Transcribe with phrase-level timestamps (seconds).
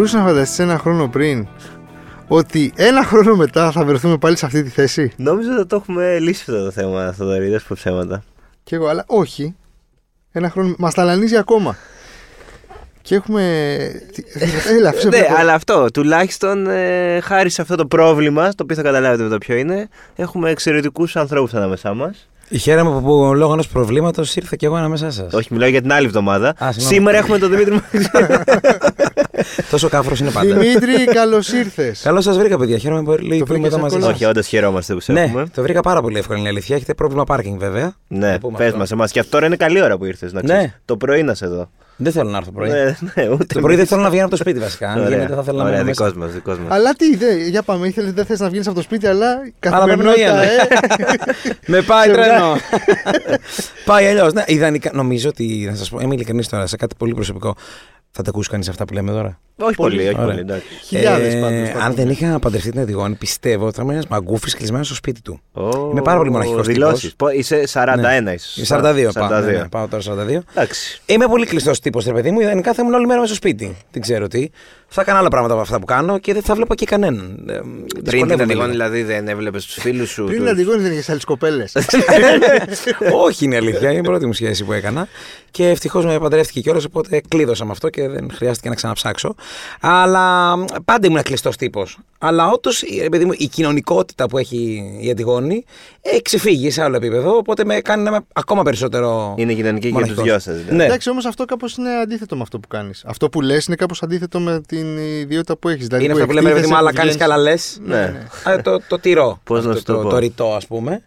[0.00, 1.46] μπορούσε να φανταστείς ένα χρόνο πριν
[2.28, 6.18] ότι ένα χρόνο μετά θα βρεθούμε πάλι σε αυτή τη θέση; Νόμιζα ότι το έχουμε
[6.18, 8.22] λύσει αυτό το θέμα, Θοδωρή, δεν σου πω ψέματα.
[8.62, 9.54] Και εγώ, αλλά όχι.
[10.32, 10.74] Ένα χρόνο.
[10.78, 11.76] Μας ταλανίζει ακόμα.
[13.02, 13.42] Και έχουμε.
[14.12, 14.22] τι-
[14.76, 18.76] Έλα, αφήστε ναι, με- αλλά αυτό τουλάχιστον ε, χάρη σε αυτό το πρόβλημα, το οποίο
[18.76, 22.28] θα καταλάβετε μετά ποιο είναι, έχουμε εξαιρετικούς ανθρώπους ανάμεσά μας.
[22.58, 25.32] Χαίρομαι που λόγω ενός προβλήματος ήρθα κι εγώ ανάμεσά σας.
[25.32, 26.48] Όχι, μιλάω για την άλλη εβδομάδα.
[26.48, 26.94] Α, συγγνώμη.
[26.94, 28.34] Σήμερα έχουμε τον Δημήτρη Μαξιμίδη.
[29.70, 30.54] Τόσο κάφρος είναι πάντα.
[30.54, 32.00] Δημήτρη, καλώς ήρθες.
[32.04, 32.78] Καλώς σας βρήκα, παιδιά.
[32.78, 34.12] Χαίρομαι πολύ Το που είμαι βρήκες εδώ μαζί εύκολα.
[34.12, 34.14] σας.
[34.22, 35.46] Όχι, όντως χαιρόμαστε που σε Ναι, έχουμε.
[35.54, 36.76] το βρήκα πάρα πολύ εύκολα είναι η αλήθεια.
[36.76, 37.92] Έχετε πρόβλημα πάρκινγκ βέβαια.
[38.08, 38.78] Ναι, Να πούμε πες αυτό.
[38.78, 39.10] μας εμάς.
[39.12, 40.32] Και αυτό τώρα είναι καλή ώρα που ήρθες.
[40.32, 40.62] Να ξέρεις.
[40.62, 40.74] Ναι.
[40.84, 41.70] Το πρωί να σε δω.
[42.02, 42.68] Δεν θέλω να έρθω πρωί.
[42.70, 44.88] Ναι, ναι, ούτε Το πρωί δεν θέλω να βγαίνω από το σπίτι βασικά.
[44.90, 45.08] Αν Ωραία.
[45.08, 46.18] γίνεται θα θέλω να Ωραία, μένω δικός μέσα.
[46.18, 46.66] μας, δικός μας.
[46.70, 49.40] Αλλά τι ιδέα, για πάμε, ήθελες, δεν θες να βγεις από το σπίτι, αλλά Αλλά
[49.42, 50.32] με καθημερινότητα.
[50.32, 51.66] πνοή, ε.
[51.72, 52.56] Με πάει Σε τρένο.
[53.84, 54.32] πάει αλλιώς.
[54.32, 57.54] Ναι, ιδανικά, νομίζω ότι, να σας πω, είμαι ειλικρινή τώρα, σε κάτι πολύ προσωπικό.
[58.10, 59.40] Θα τα ακούσει κανείς αυτά που λέμε τώρα.
[59.60, 60.24] Όχι πολύ, όχι Ωραία.
[60.26, 60.38] πολύ.
[60.38, 60.66] εντάξει.
[60.84, 61.68] Χιλιάδες Ε, πάντως.
[61.68, 62.04] θα αν πούμε.
[62.04, 65.40] δεν είχα παντρευτεί την Αντιγόνη, πιστεύω ότι θα ήμουν ένας μαγκούφι κλεισμένος στο σπίτι του.
[65.52, 67.10] Ω, Είμαι πάρα πολύ μοναχικός δηλώσεις.
[67.10, 67.14] τύπος.
[67.30, 68.64] Πω- Είσαι 41, είσαι.
[68.64, 69.28] 42 πάω.
[69.28, 69.44] 42.
[69.44, 70.42] Ναι, ναι, πάω τώρα 42.
[70.54, 71.00] Εντάξει.
[71.06, 72.40] Είμαι πολύ κλειστός τύπος, ρε παιδί μου.
[72.40, 73.76] Ιδανικά θα ήμουν όλη μέρα μέσα στο σπίτι.
[73.92, 74.50] Δεν ξέρω τι.
[74.92, 77.44] Θα έκανα άλλα πράγματα από αυτά που κάνω και δεν θα βλέπω και κανέναν.
[77.48, 78.70] Ε, Πριν την δυσκολεύομαι Αντιγόνη, λίγο.
[78.70, 80.24] δηλαδή δεν έβλεπες τους φίλους σου.
[80.24, 81.72] Πριν τους- την Αντιγόνη δεν είχες άλλες κοπέλες.
[83.26, 83.90] Όχι είναι αλήθεια.
[83.90, 85.08] Είναι η πρώτη μου σχέση που έκανα.
[85.50, 89.34] Και ευτυχώς με παντρεύτηκε κιόλας, οπότε κλείδωσα με αυτό και δεν χρειάστηκε να ξαναψάξω.
[89.80, 91.98] Αλλά πάντα ήμουν κλειστός τύπος.
[92.18, 95.64] Αλλά όντως, παιδί μου, η κοινωνικότητα που έχει η Αντιγόνη
[96.00, 97.36] έχει ξεφύγει σε άλλο επίπεδο.
[97.36, 99.34] Οπότε με κάνει να είμαι ακόμα περισσότερο.
[99.36, 100.24] Είναι κοινωνική και για τους μοναχικός.
[100.24, 100.54] δυο σας.
[100.54, 100.76] Δηλαδή.
[100.76, 100.84] Ναι.
[100.84, 103.04] Εντάξει, όμως αυτό κάπως είναι αντίθετο με αυτό που κάνεις.
[103.06, 105.86] Αυτό που λες είναι κάπως αντίθετο με την ιδιότητα που έχεις.
[105.86, 107.78] Δηλαδή, είναι αυτό που λέμε, ρε παιδί μου, άλλα κάνεις και άλλα λες.
[107.84, 108.26] Ναι.
[108.62, 109.40] το, το τυρό.
[109.44, 111.02] Πώς να Αυτό σου το το, πω; το ρητό, ας πούμε.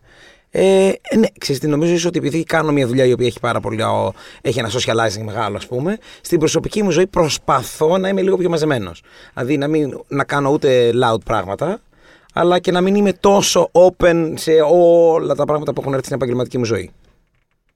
[0.55, 3.39] Ε, ε, ναι, ξέρεις τι, νομίζω ίσως ότι επειδή κάνω μια δουλειά η οποία έχει
[3.39, 8.09] πάρα πολύ, ο, έχει ένα socializing μεγάλο, ας πούμε, στην προσωπική μου ζωή προσπαθώ να
[8.09, 9.01] είμαι λίγο πιο μαζεμένος.
[9.33, 11.81] Δηλαδή να μην να κάνω ούτε loud πράγματα,
[12.33, 16.15] αλλά και να μην είμαι τόσο open σε όλα τα πράγματα που έχουν έρθει στην
[16.15, 16.91] επαγγελματική μου ζωή.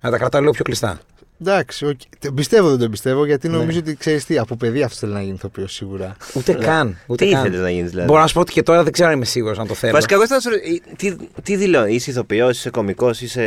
[0.02, 1.00] Να τα κρατάω λίγο πιο κλειστά.
[1.42, 2.00] Εντάξει, οκ.
[2.20, 3.58] Το πιστεύω δεν το πιστεύω γιατί Ναι.
[3.58, 6.16] νομίζω ότι ξέρεις τι, από παιδί αυτό θέλει να γίνει ηθοποιός σίγουρα.
[6.34, 6.98] Ούτε καν.
[7.08, 7.46] Ούτε Τι καν.
[7.46, 9.26] ήθελε να γίνεις, δηλαδή; Μπορώ να σου πω ότι και τώρα δεν ξέρω αν είμαι
[9.26, 9.94] σίγουρος αν το θέλω.
[9.94, 13.44] Βασικά, εγώ ήθελα να σου ρωτήσω, τι, τι δηλώνει, είσαι ηθοποιός, είσαι κωμικός, είσαι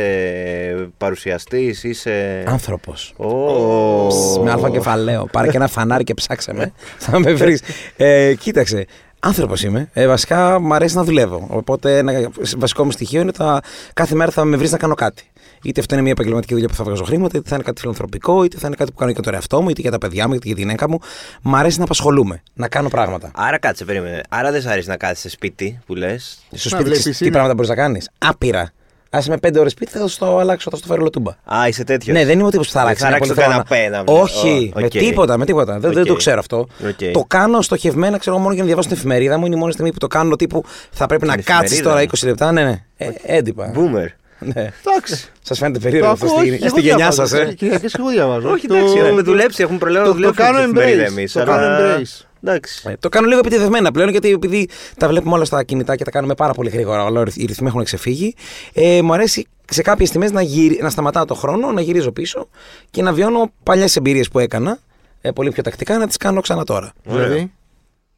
[0.97, 2.43] παρουσιαστής, είσαι.
[2.47, 3.13] Άνθρωπος.
[3.17, 4.43] Ω.
[4.43, 5.27] Με αλφα κεφαλαίο.
[5.31, 6.71] Πάρε και ένα φανάρι και ψάξε με.
[6.97, 7.61] θα με βρεις.
[7.97, 8.85] Ε, κοίταξε.
[9.19, 9.89] Άνθρωπος είμαι.
[9.93, 11.47] Ε, βασικά μου αρέσει να δουλεύω.
[11.49, 13.61] Οπότε ένα βασικό μου στοιχείο είναι τα
[13.93, 15.23] κάθε μέρα θα με βρεις να κάνω κάτι.
[15.63, 18.43] Είτε αυτό είναι μια επαγγελματική δουλειά που θα βγάζω χρήματα, είτε θα είναι κάτι φιλανθρωπικό,
[18.43, 20.33] είτε θα είναι κάτι που κάνω για τον εαυτό μου, είτε για τα παιδιά μου,
[20.33, 20.99] είτε για τη γυναίκα μου.
[21.41, 23.31] Μ' αρέσει να απασχολούμαι, να κάνω πράγματα.
[23.35, 24.21] Άρα κάτσε, περίμενε.
[24.29, 26.39] Άρα δεν σ' αρέσει να κάθεσαι σπίτι που λες.
[26.41, 27.33] Στο Να σπίτι, βλέπεις, ξέρεις τι είναι.
[27.33, 28.09] πράγματα μπορείς να κάνεις.
[28.17, 28.71] Άπειρα.
[29.13, 31.31] Άσε με πέντε ώρες σπίτι, θα στο αλλάξω, θα στο φέρω τούμπα.
[31.45, 32.17] Α, είσαι τέτοιος.
[32.17, 33.01] Ναι, δεν είμαι ο τύπος που θα Δεν αλλάξει.
[33.03, 34.21] θα ένα αλλάξει πολύ το θέλω καναπέ, να- να βλέπω.
[34.21, 34.89] Όχι, Ω, με οκ.
[34.91, 35.79] τίποτα, με τίποτα.
[35.79, 36.07] Δεν, δεν Οκ.
[36.07, 36.57] το ξέρω αυτό.
[36.87, 37.11] Οκ.
[37.13, 39.45] Το κάνω στοχευμένα, ξέρω μόνο για να διαβάσω την εφημερίδα μου.
[39.45, 41.89] Είναι η μόνη στιγμή που το κάνω τύπου θα πρέπει να Την κάτσει εφημερίδα.
[41.89, 42.51] τώρα 20 λεπτά.
[42.51, 42.83] Ναι, ναι.
[42.97, 43.71] Ε, έντυπα.
[43.75, 44.07] Boomer.
[44.45, 44.71] Ναι.
[44.85, 45.29] Εντάξει.
[45.41, 47.25] Σας φαίνεται Το περίεργο αυτό ακούω, στη, όχι, στη εγώ γενιά διαβάζω.
[47.25, 47.53] σας, ε.
[47.53, 48.49] Κυριακές εγώ διαβάζω.
[48.51, 50.45] Όχι, Το- εντάξει, έχουμε δουλέψει, έχουμε προλάβει να Το, το δουλέψουμε.
[50.47, 51.11] κάνω στην εφημερίδα embrace.
[51.11, 52.25] εμείς, Το αλλά- κάνω embrace.
[52.43, 52.89] Εντάξει.
[52.89, 56.11] Ε, Το κάνω λίγο επιτηδευμένα πλέον γιατί επειδή τα βλέπουμε όλα στα κινητά και τα
[56.11, 58.35] κάνουμε πάρα πολύ γρήγορα, όλα οι ρυθμοί έχουν ξεφύγει.
[58.73, 60.79] Ε, μου αρέσει σε κάποιες στιγμές να, γυρι...
[60.81, 62.47] να σταματάω το χρόνο, να γυρίζω πίσω
[62.89, 64.79] και να βιώνω παλιές εμπειρίες που έκανα
[65.21, 66.91] ε, πολύ πιο τακτικά να τις κάνω ξανά τώρα.
[67.03, 67.51] Δηλαδή;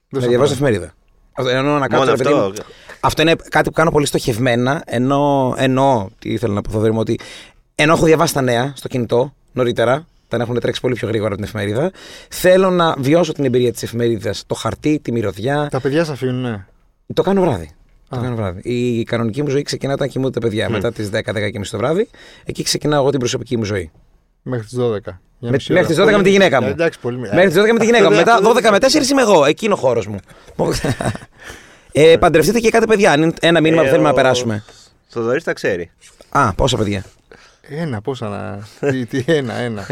[0.10, 0.94] Να διαβάζω εφημερίδα.
[1.34, 2.42] Αυτό εννοώ να κάτσω, Μόνο ρε παιδί μου.
[2.42, 2.64] αυτό.
[3.06, 4.81] Αυτό είναι κάτι που κάνω πολύ στοχευμένα.
[4.86, 7.19] Ενώ, ενώ τι ήθελα να πω, Θοδωρή μου, ότι
[7.75, 11.36] ενώ έχω διαβάσει τα νέα στο κινητό νωρίτερα, τα έχουν τρέξει πολύ πιο γρήγορα από
[11.36, 11.92] την εφημερίδα,
[12.30, 14.44] θέλω να βιώσω την εμπειρία της εφημερίδας.
[14.47, 15.68] Το χαρτί, τη μυρωδιά.
[15.72, 16.66] Τα παιδιά σε αφήνουν, ναι.
[17.13, 17.72] Το κάνω βράδυ.
[18.09, 18.22] Το Α.
[18.22, 18.62] κάνω βράδυ.
[18.63, 20.69] Η κανονική μου ζωή ξεκινά όταν κοιμούνται τα παιδιά.
[20.69, 22.09] Μετά τις 10-10 και μισή το βράδυ,
[22.46, 23.92] εκεί ξεκινάω εγώ την προσωπική μου ζωή.
[24.42, 25.19] Μέχρι τις 12.
[25.40, 26.12] Για Με- μισή μέχρι τις ώρα.
[26.12, 26.68] 12 με τη γυναίκα μου.
[26.68, 28.16] Ε, Εντάξει, πολύ Μέχρι τις 12 με τη γυναίκα μου.
[28.16, 29.45] Μετά 12 με 4 είμαι εγώ.
[29.45, 30.18] Εκεί είναι ο χώρος μου.
[31.94, 33.13] ε, παντρευτείτε και κάτι παιδιά.
[33.18, 34.63] Είναι ένα μήνυμα που Ε, θέλουμε να ο- περάσουμε.
[35.07, 35.92] Θοδωρής τα ξέρει.
[36.30, 37.04] Α, πόσα παιδιά;
[37.69, 38.68] Ένα, πόσα να.
[38.92, 39.86] τι, τι, ένα, ένα.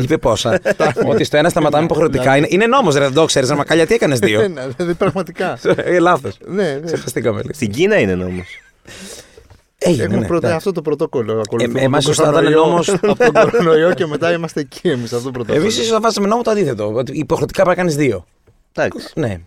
[0.00, 0.60] Είπε πόσα.
[1.06, 2.36] Ότι στο ένα σταματάμε υποχρεωτικά.
[2.36, 3.48] Είναι, είναι νόμος, ρε, δεν το ξέρεις.
[3.48, 5.58] Να μακαλιά τι έκανες δύο; Ένα, δηλαδή πραγματικά.
[5.76, 6.38] ε, Λάθος.
[6.46, 6.80] ναι, ναι.
[6.84, 7.52] Ξεχαστήκαμε λίγο.
[7.54, 8.46] Στην Κίνα είναι νόμος.
[9.78, 10.02] Έγινε.
[10.04, 10.56] Έχουμε ναι, πρώτα εντάξει.
[10.56, 11.40] αυτό το πρωτόκολλο.
[11.40, 12.88] ακολουθούμε Ε, εμάς τον σωστά ήταν κορονοϊό- νόμος.
[13.12, 15.12] Από τον κορονοϊό και μετά είμαστε εκεί εμείς.
[15.12, 15.60] Αυτό το πρωτόκολλο.
[15.64, 16.92] Εμεί ίσως θα βάζαμε νόμο το αντίθετο.
[16.94, 18.26] Ότι υποχρεωτικά πρέπει να κάνεις δύο.
[18.72, 19.08] Εντάξει.
[19.14, 19.40] Ναι.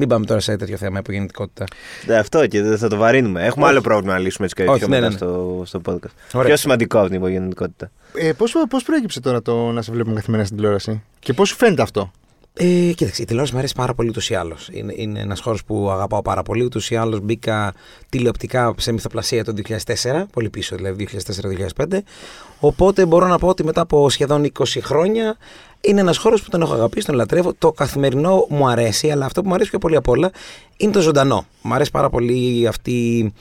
[0.00, 1.64] Μην πάμε τώρα σε τέτοιο θέμα υπογεννητικότητα.
[2.06, 3.44] Ναι, αυτό και δεν θα το βαρύνουμε.
[3.44, 3.72] Έχουμε Όχι.
[3.72, 5.16] άλλο πρόβλημα να λύσουμε έτσι και Όχι, πιο ναι, μετά ναι, ναι.
[5.16, 6.14] στο, στο podcast.
[6.32, 6.46] Ωραία.
[6.46, 7.90] Πιο σημαντικό από την υπογεννητικότητα.
[8.14, 11.56] Ε, πώς, πώς προέκυψε τώρα το να σε βλέπουμε καθημερινά στην τηλεόραση; Και πώς σου
[11.56, 12.10] φαίνεται αυτό;
[12.54, 12.64] Ε,
[12.94, 14.68] κοίταξε, η τηλεόραση μου αρέσει πάρα πολύ ούτως ή άλλως.
[14.72, 16.64] Είναι, είναι ένας χώρος που αγαπάω πάρα πολύ.
[16.64, 17.74] Ούτως ή άλλως μπήκα
[18.08, 21.08] τηλεοπτικά σε μυθοπλασία το 2004, πολύ πίσω δηλαδή,
[21.76, 21.98] 2004-2005.
[22.60, 25.36] Οπότε μπορώ να πω ότι μετά από σχεδόν 20 χρόνια
[25.80, 27.54] είναι ένας χώρος που τον έχω αγαπήσει, τον λατρεύω.
[27.58, 30.30] Το καθημερινό μου αρέσει, αλλά αυτό που μου αρέσει πιο πολύ απ' όλα
[30.76, 31.46] είναι το ζωντανό.
[31.62, 33.32] Μου αρέσει πάρα πολύ αυτή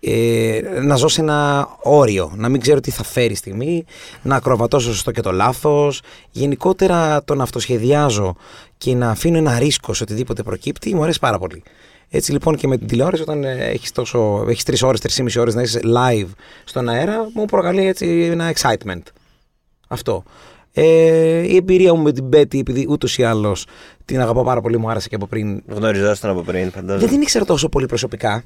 [0.00, 3.84] ε, να ζω σε ένα όριο, να μην ξέρω τι θα φέρει η στιγμή,
[4.22, 6.00] να ακροβατώ στο σωστό και το λάθος.
[6.30, 8.36] Γενικότερα το να αυτοσχεδιάζω
[8.78, 11.62] και να αφήνω ένα ρίσκο σε οτιδήποτε προκύπτει μου αρέσει πάρα πολύ.
[12.10, 15.38] Έτσι λοιπόν και με την τηλεόραση, όταν έχεις τόσο, έχεις τρεις ώρες, τρεις ή μισή
[15.38, 16.28] ώρες να είσαι live
[16.64, 19.02] στον αέρα, μου προκαλεί έτσι ένα excitement.
[19.88, 20.22] Αυτό.
[20.76, 20.84] Ε,
[21.46, 23.66] η εμπειρία μου με την Betty, επειδή ούτως ή άλλως
[24.04, 25.62] την αγαπώ πάρα πολύ, μου άρεσε και από πριν.
[25.66, 26.98] Γνωριζόσασταν από πριν, φαντάζομαι.
[26.98, 28.44] Δεν την ήξερα τόσο πολύ προσωπικά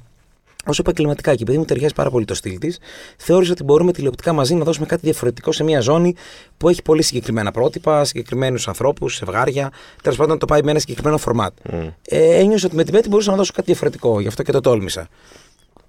[0.67, 1.35] όσο επαγγελματικά.
[1.35, 2.79] Και επειδή μου ταιριάζει πάρα πολύ το στυλ της,
[3.17, 6.15] θεώρησα ότι μπορούμε τηλεοπτικά μαζί να δώσουμε κάτι διαφορετικό σε μια ζώνη
[6.57, 9.73] που έχει πολύ συγκεκριμένα πρότυπα, συγκεκριμένους ανθρώπους, ζευγάρια.
[10.03, 11.53] Τέλος πάντων, να το πάει με ένα συγκεκριμένο φορμάτ.
[11.71, 11.93] Mm.
[12.09, 14.61] Ε, ένιωσα ότι με την Πέτη μπορούσα να δώσω κάτι διαφορετικό, γι' αυτό και το
[14.61, 15.09] τόλμησα.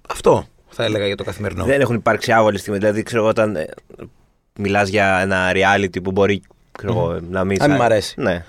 [0.08, 1.64] Αυτό θα έλεγα για το καθημερινό.
[1.64, 2.78] Δεν έχουν υπάρξει άβολη στιγμή.
[2.78, 3.66] Δηλαδή, ξέρω εγώ, όταν ε,
[4.60, 6.42] μιλάς για ένα reality που μπορεί
[6.72, 7.62] ξέρω, εγώ, να μην.
[7.62, 8.14] Αν σ' μ' αρέσει.
[8.20, 8.44] Ναι.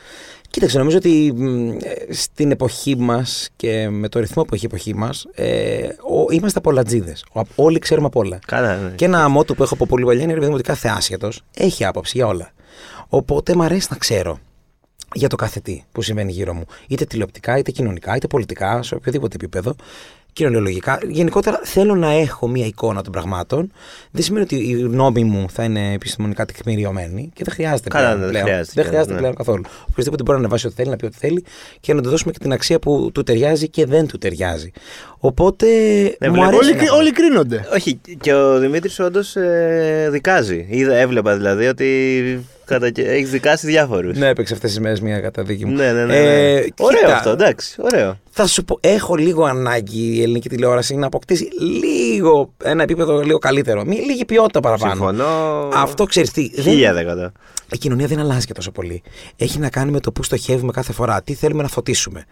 [0.49, 4.67] Κοίταξε, νομίζω ότι μ, ε, στην εποχή μας και με το ρυθμό που έχει η
[4.71, 7.25] εποχή μας, ε, ο- είμαστε απολατζίδες.
[7.55, 8.39] Όλοι ξέρουμε απ' όλα.
[8.47, 8.89] Καλά, ναι.
[8.95, 11.41] Και ένα μότο που έχω από πολύ παλιά είναι ρε παιδί μου, ότι κάθε άσχετος
[11.53, 12.51] έχει άποψη για όλα.
[13.07, 14.39] Οπότε μου αρέσει να ξέρω
[15.13, 16.65] για το κάθε τι που συμβαίνει γύρω μου.
[16.87, 19.75] Είτε τηλεοπτικά, είτε κοινωνικά, είτε πολιτικά, σε οποιοδήποτε επίπεδο.
[20.33, 20.99] Κοινωνιολογικά.
[21.07, 23.71] Γενικότερα θέλω να έχω μία εικόνα των πραγμάτων.
[24.11, 28.19] Δεν σημαίνει ότι η γνώμη μου θα είναι επιστημονικά τεκμηριωμένη και δεν χρειάζεται Καλά, πλέον.
[28.19, 28.45] ναι, δεν πλέον.
[28.45, 29.19] χρειάζεται Δεν και, χρειάζεται ναι.
[29.19, 29.63] πλέον καθόλου.
[29.89, 31.43] Οποιοδήποτε μπορεί να ανεβάσει ό,τι θέλει, να πει ό,τι θέλει
[31.79, 34.71] και να του δώσουμε και την αξία που του ταιριάζει και δεν του ταιριάζει.
[35.17, 35.65] Οπότε
[36.19, 36.59] Ναι, μου βλέπω- αρέσει.
[36.63, 36.97] Όλοι, να κρι- έχω.
[36.97, 37.65] όλοι κρίνονται.
[37.73, 40.65] Όχι, και ο Δημήτρης όντως ε, δικάζει.
[40.69, 41.87] Είδα, έβλεπα δηλαδή ότι
[42.27, 42.39] κατα...
[42.95, 44.17] έχεις δικάσει διάφορους.
[44.17, 45.75] Ναι, έπαιξε αυτές τις μέρες μια καταδίκη μου.
[45.75, 46.05] ναι, ναι.
[46.05, 46.53] ναι, ναι.
[46.53, 48.19] Ε, ωραίο κοίτα, αυτό, εντάξει, ωραίο.
[48.31, 51.47] Θα σου πω, έχω λίγο ανάγκη η ελληνική τηλεόραση να αποκτήσει
[51.83, 53.83] λίγο ένα επίπεδο λίγο καλύτερο.
[53.85, 54.91] Μη, λίγη ποιότητα παραπάνω.
[54.93, 55.69] Συμφωνώ.
[55.73, 56.49] Αυτό ξέρεις τι.
[56.55, 57.31] δεν- Χίλια δέκατα.
[57.71, 59.01] η κοινωνία δεν αλλάζει και τόσο πολύ.
[59.35, 62.25] Έχει να κάνει με το πού στοχεύουμε κάθε φορά, τι θέλουμε να φωτίσουμε.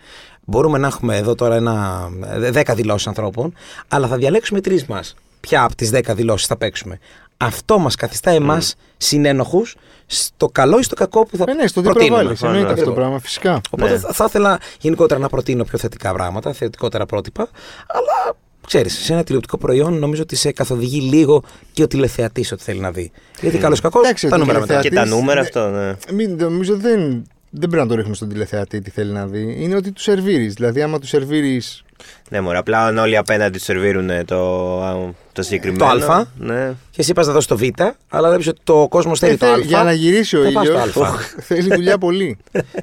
[0.45, 2.07] Μπορούμε να έχουμε εδώ τώρα ένα,
[2.38, 3.53] δέκα δηλώσεις ανθρώπων,
[3.88, 5.15] αλλά θα διαλέξουμε τρεις μας.
[5.39, 7.00] Ποια από τις δέκα δηλώσεις θα παίξουμε.
[7.41, 9.75] Αυτό μας καθιστά εμάς συνένοχους
[10.06, 12.15] στο καλό ή στο κακό που θα Ε, ναι, στο τι προτείνουμε.
[12.18, 12.41] προβάλλεις.
[12.44, 13.00] Εννοείται αυτό το Ακριβώς.
[13.03, 13.62] πράγμα, φυσικά.
[13.69, 13.97] Οπότε Ναι.
[14.00, 17.50] θα, θα ήθελα γενικότερα να προτείνω πιο θετικά πράγματα, θετικότερα πρότυπα,
[17.88, 18.36] αλλά
[18.68, 22.80] ξέρεις, σε ένα τηλεοπτικό προϊόν νομίζω ότι σε καθοδηγεί λίγο και ο τηλεθεατής ό,τι θέλει
[22.80, 23.12] να δει.
[23.41, 24.77] Γιατί καλός ή κακός, Εντάξει, τα ο νούμερα μετά.
[24.80, 25.45] τηλεθεατής- Και τα νούμερα ναι.
[25.47, 26.15] αυτό, ναι.
[26.15, 29.56] Μην, νομίζω δεν, δεν πρέπει να το ρίχνουμε στον τηλεθεατή τι θέλει να δει.
[29.59, 30.53] Είναι ότι του σερβίρεις.
[30.53, 31.83] Δηλαδή, άμα του σερβίρεις.
[32.30, 35.98] Ναι, μωρέ, απλά αν όλοι απέναντι τους σερβίρουν το, α, το συγκεκριμένο.
[36.00, 36.25] Το Α.
[36.38, 36.74] Ναι.
[36.92, 37.63] Και εσύ πας να δώσεις το Β,
[38.10, 39.54] αλλά βλέπει ότι το κόσμο θέλει το Α.
[39.54, 40.90] Ε, για να γυρίσει ο θα πας ήλιος.
[40.90, 41.13] στο Α.
[41.40, 42.38] θέλει δουλειά πολύ.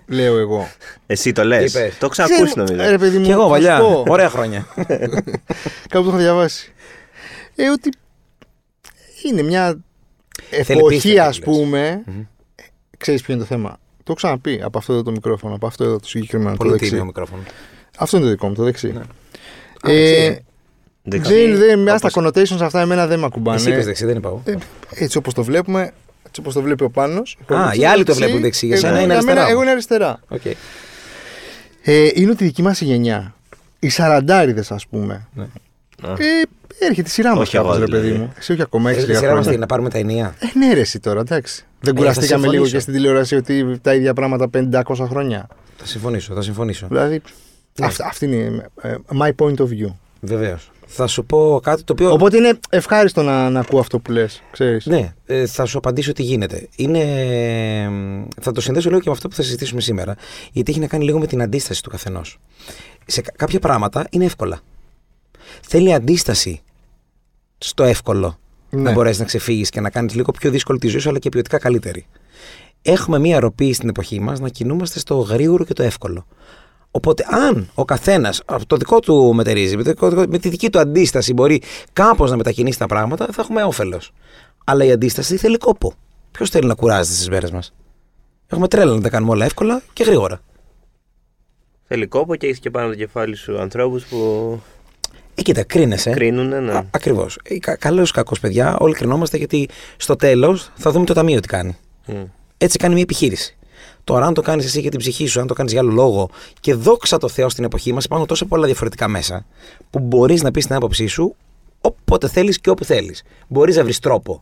[0.07, 0.69] λέω εγώ.
[1.07, 1.73] Εσύ το λες.
[1.73, 2.89] Τι είπες; Το έχω ξανακούσει Ξέρουμε- νομίζω.
[2.89, 3.79] ε, ρε παιδί μου, Και εγώ θα σου παλιά.
[3.79, 4.67] πω, Ωραία χρόνια.
[5.89, 6.73] Κάπου το έχω διαβάσει.
[7.55, 7.91] Ε, ότι
[9.27, 9.79] είναι μια
[10.65, 11.45] Θέλει εποχή, πίστη, ας λες.
[11.47, 12.03] πούμε.
[12.99, 13.71] Ξέρεις ποιο είναι το θέμα.
[13.97, 16.51] Το έχω ξαναπεί από αυτό εδώ το μικρόφωνο, από αυτό εδώ το συγκεκριμένο.
[16.51, 16.89] Το Πολύ δεξί.
[16.89, 17.43] τίμιο μικρόφωνο.
[17.97, 18.93] Αυτό είναι το δικό μου, το δεξί.
[18.93, 19.01] Ναι.
[19.93, 20.39] Ε, Α,
[21.03, 21.37] Δεν ξέρω.
[21.51, 23.61] δεν, δεν, μια στα Όπως- connotations αυτά εμένα δεν με Εσύ ακουμπάνε.
[23.71, 24.43] είπες δεξί, δεν είπα εγώ.
[24.45, 24.55] Ε,
[24.95, 25.93] έτσι όπως το βλέπουμε,
[26.27, 27.39] έτσι όπως το βλέπει ο Πάνος.
[27.47, 29.63] Α, οι άλλοι το βλέπουν δεξί, για Εγώ- σένα είναι για μένα- αριστερά Εγώ όμως.
[29.63, 30.21] είναι αριστερά.
[30.29, 30.45] Οκ.
[31.83, 33.35] Ε, είναι ότι η δική μας γενιά,
[33.79, 35.27] οι σαραντάριδες, ας πούμε.
[35.35, 35.47] Ναι.
[36.03, 36.13] Α.
[36.13, 36.43] Ε,
[36.79, 38.11] έρχεται η σειρά μας, Όχι ρε εγώ, παιδί δηλαδή.
[38.13, 38.33] μου.
[38.39, 39.55] Εσύ όχι ακόμα, έχει Έχεις τη λίγα σειρά μας χρόνια.
[39.55, 40.35] τι, να πάρουμε τα ηνία.
[40.39, 41.65] Ε, ναι, ρε, εσύ τώρα, εντάξει.
[41.81, 42.75] Δεν Ε, κουραστήκαμε θα λίγο συμφωνήσω.
[42.77, 45.49] και στην τηλεόραση ότι τα ίδια πράγματα 500 χρόνια.
[45.77, 46.87] Θα συμφωνήσω, θα συμφωνήσω.
[46.89, 47.21] Δηλαδή,
[47.81, 47.87] Ναι.
[47.87, 49.93] αυ- αυτή είναι ε, my point of view.
[50.21, 50.71] Βεβαίως.
[50.89, 52.13] Θα σου πω κάτι το οποίο.
[52.13, 54.43] Οπότε είναι ευχάριστο να, να ακούω αυτό που λες.
[54.51, 54.87] Ξέρεις.
[54.87, 56.69] Ναι, ε, θα σου απαντήσω τι γίνεται.
[56.77, 57.89] Είναι, ε,
[58.41, 60.15] θα το συνδέσω λίγο και με αυτό που θα συζητήσουμε σήμερα.
[60.53, 62.39] Γιατί έχει να κάνει λίγο με την αντίσταση του καθενός.
[63.07, 64.61] Σε κα- κάποια πράγματα είναι εύκολα.
[65.61, 66.61] Θέλει αντίσταση
[67.59, 68.39] στο εύκολο
[68.71, 68.81] Ναι.
[68.83, 71.29] να μπορέσεις να ξεφύγεις και να κάνεις λίγο πιο δύσκολη τη ζωή σου, αλλά και
[71.29, 72.07] ποιοτικά καλύτερη.
[72.83, 76.27] Έχουμε μία ροπή στην εποχή μας να κινούμαστε στο γρήγορο και το εύκολο.
[76.97, 80.71] Οπότε, αν ο καθένας από το δικό του μετερίζει, με, το δικό- με τη δική
[80.71, 81.63] του αντίσταση μπορεί
[81.93, 84.13] κάπως να μετακινήσει τα πράγματα, θα έχουμε όφελος.
[84.65, 85.93] Αλλά η αντίσταση θέλει κόπο.
[86.31, 87.73] Ποιος θέλει να κουράζεται στις μέρε μας;
[88.47, 90.41] Έχουμε τρέλα να τα κάνουμε όλα εύκολα και γρήγορα.
[91.89, 94.19] Θέλει κόπο και έχεις και πάνω το κεφάλι σου ανθρώπους που
[95.35, 96.11] Ε, κοίτα, κρίνεσαι.
[96.11, 96.65] κρίνουν.
[96.65, 96.83] Ναι.
[96.91, 97.39] Ακριβώς.
[97.79, 101.77] Καλός ή κακός, παιδιά, όλοι κρινόμαστε γιατί στο τέλος θα δούμε το ταμείο τι κάνει.
[102.07, 102.15] Μμ.
[102.59, 103.57] Έτσι κάνει μια επιχείρηση.
[104.07, 106.31] Τώρα, αν το κάνεις εσύ για την ψυχή σου, αν το κάνεις για άλλο λόγο
[106.61, 109.47] και δόξα τω Θεώ στην εποχή μας, υπάρχουν τόσο πολλά διαφορετικά μέσα
[109.91, 111.37] που μπορείς να πεις την άποψή σου
[111.81, 113.23] όποτε θέλεις και όπου θέλεις.
[113.49, 114.41] Μπορείς να βρεις τρόπο.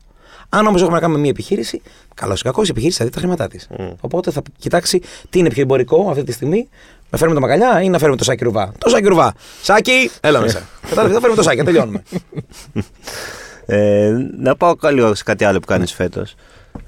[0.49, 1.83] Αν όμως έχουμε να κάνουμε μια επιχείρηση,
[2.15, 3.69] καλός ή κακός, η επιχείρηση θα δει τα χρήματά της.
[4.01, 6.69] Οπότε θα κοιτάξει τι είναι πιο εμπορικό αυτή τη στιγμή.
[7.11, 8.73] Να φέρουμε το μακαλιά ή να φέρουμε το σάκι ρουβά.
[8.79, 9.35] Το σάκι ρουβά.
[9.63, 10.63] Σάκι, έλα μέσα.
[10.89, 12.03] Κατάλαβες, θα φέρουμε το σάκι, τελειώνουμε.
[13.67, 16.35] Ε, να πάω λίγο σε κάτι άλλο που κάνεις φέτος.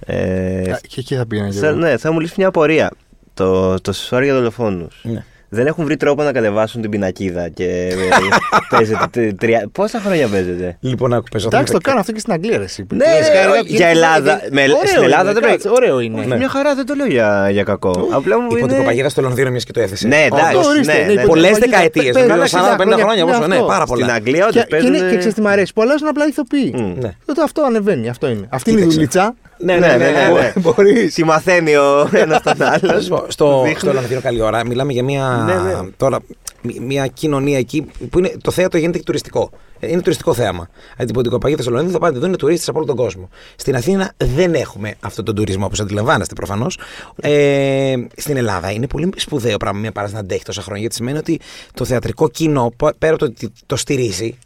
[0.07, 1.77] Ε, Α, Και εκεί θα πήγαινα και θα, εγώ.
[1.77, 2.91] ναι, θα μου λύσει μια απορία.
[3.35, 5.01] Το, το σεσουάρ για δολοφόνους.
[5.03, 5.25] Ναι.
[5.49, 7.95] Δεν έχουν βρει τρόπο να κατεβάσουν την πινακίδα και ε,
[8.77, 9.07] παίζεται.
[9.11, 11.47] τε- τρία- Πόσα χρόνια παίζεται; Λοιπόν, άκου παίζω.
[11.53, 12.87] Εντάξει, το κάνω αυτό και στην Αγγλία, ρε, εσύ.
[12.93, 14.41] Ναι, Λες, ναι, καλά, όχι, γιατί- για Ελλάδα.
[14.51, 15.51] Με, Ωραίο στην Ελλάδα είναι, δεν πρέπει.
[15.63, 16.21] κάτσε, Ωραίο είναι.
[16.21, 18.09] Όχι, Μια χαρά δεν το λέω για, για κακό.
[18.13, 18.85] Απλά μου Υπότιτλο είναι.
[18.85, 20.07] παγίδα στο Λονδίνο, μιας και το έθεσε.
[20.09, 20.57] Ναι, εντάξει.
[20.57, 22.13] Αυτό, ορίστε, ναι, ναι, ναι, υπότιτλο Πολλέ παγίδα, δεκαετίες.
[22.15, 23.23] πέ- Μετά πέ- 40-50 χρόνια, χρόνια.
[23.23, 23.67] είναι πόσο- Ναι, αυτό.
[23.67, 24.13] πάρα Στην πολλά.
[24.15, 25.11] Αγγλία Και, όντως και, είναι, παίζουν.
[25.11, 26.73] και ξέρεις τι μ' αρέσει, που αλλάζουν απλά ηθοποιοί.
[26.77, 26.93] Μμ.
[27.01, 27.11] Ναι.
[27.27, 28.47] Τότε αυτό ανεβαίνει, αυτό είναι.
[28.49, 29.33] Αυτή είναι η Κοίταξε.
[29.59, 29.79] Δουλειά.
[29.81, 30.29] Ναι, Ναι, ναι, ναι.
[30.33, 30.53] ναι.
[30.61, 31.15] Μπορείς.
[31.15, 32.93] Τι μαθαίνει ο ένας τον Θα άλλο.
[32.93, 35.89] σας πω, Στο, στο Λονδίνο καλή ώρα μιλάμε για μια, Ναι, ναι.
[35.97, 36.19] Τώρα,
[36.63, 39.51] μ- μια κοινωνία εκεί που είναι, το θέατρο γίνεται και τουριστικό.
[39.81, 40.69] Ε, Είναι τουριστικό θέαμα.
[40.89, 43.29] Δηλαδή την ποντικοπαγίδα στο Λονδίνο θα πάνε εδώ είναι τουρίστες από όλο τον κόσμο.
[43.57, 46.79] Στην Αθήνα δεν έχουμε αυτόν τον τουρισμό όπως αντιλαμβάνεστε προφανώς.
[47.21, 51.19] Ε, στην Ελλάδα είναι πολύ σπουδαίο πράγμα μια παράσταση να αντέχει τόσα χρόνια γιατί σημαίνει
[51.19, 51.41] ότι
[51.75, 54.39] το θεατρικό κοινό π- πέρα από το ότι το στηρίζει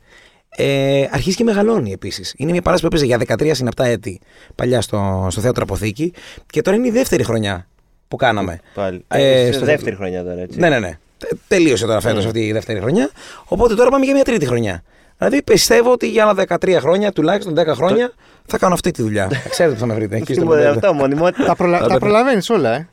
[0.62, 2.34] ε, αρχίζει και μεγαλώνει επίσης.
[2.36, 4.20] Είναι μια παράσταση που έπαιζε για 13 συναπτά έτη
[4.54, 6.12] παλιά στο, στο θέατρο Αποθήκη
[6.46, 7.66] και τώρα είναι η δεύτερη χρονιά
[8.08, 8.60] που κάναμε.
[8.74, 9.04] Πάλι.
[9.08, 10.58] Ε, Ε, στο- δεύτερη χρονιά τώρα, έτσι.
[10.58, 10.98] Ναι, ναι, ναι.
[11.18, 13.10] Τε- Τελείωσε τώρα φέτος αυτή η δεύτερη χρονιά.
[13.44, 14.82] Οπότε τώρα πάμε για μια τρίτη χρονιά.
[15.18, 18.12] Δηλαδή πιστεύω ότι για άλλα 13 χρόνια, τουλάχιστον 10 χρόνια,
[18.46, 19.30] θα κάνω αυτή τη δουλειά.
[19.50, 20.16] Ξέρετε που θα με βρείτε.
[20.16, 20.86] Εκεί στο Τι μου λέει ποντέντε.
[20.86, 21.44] αυτό, μονιμότητα.
[21.44, 21.86] Τα, προλα...
[21.86, 22.88] τα προλαβαίνεις όλα, ε.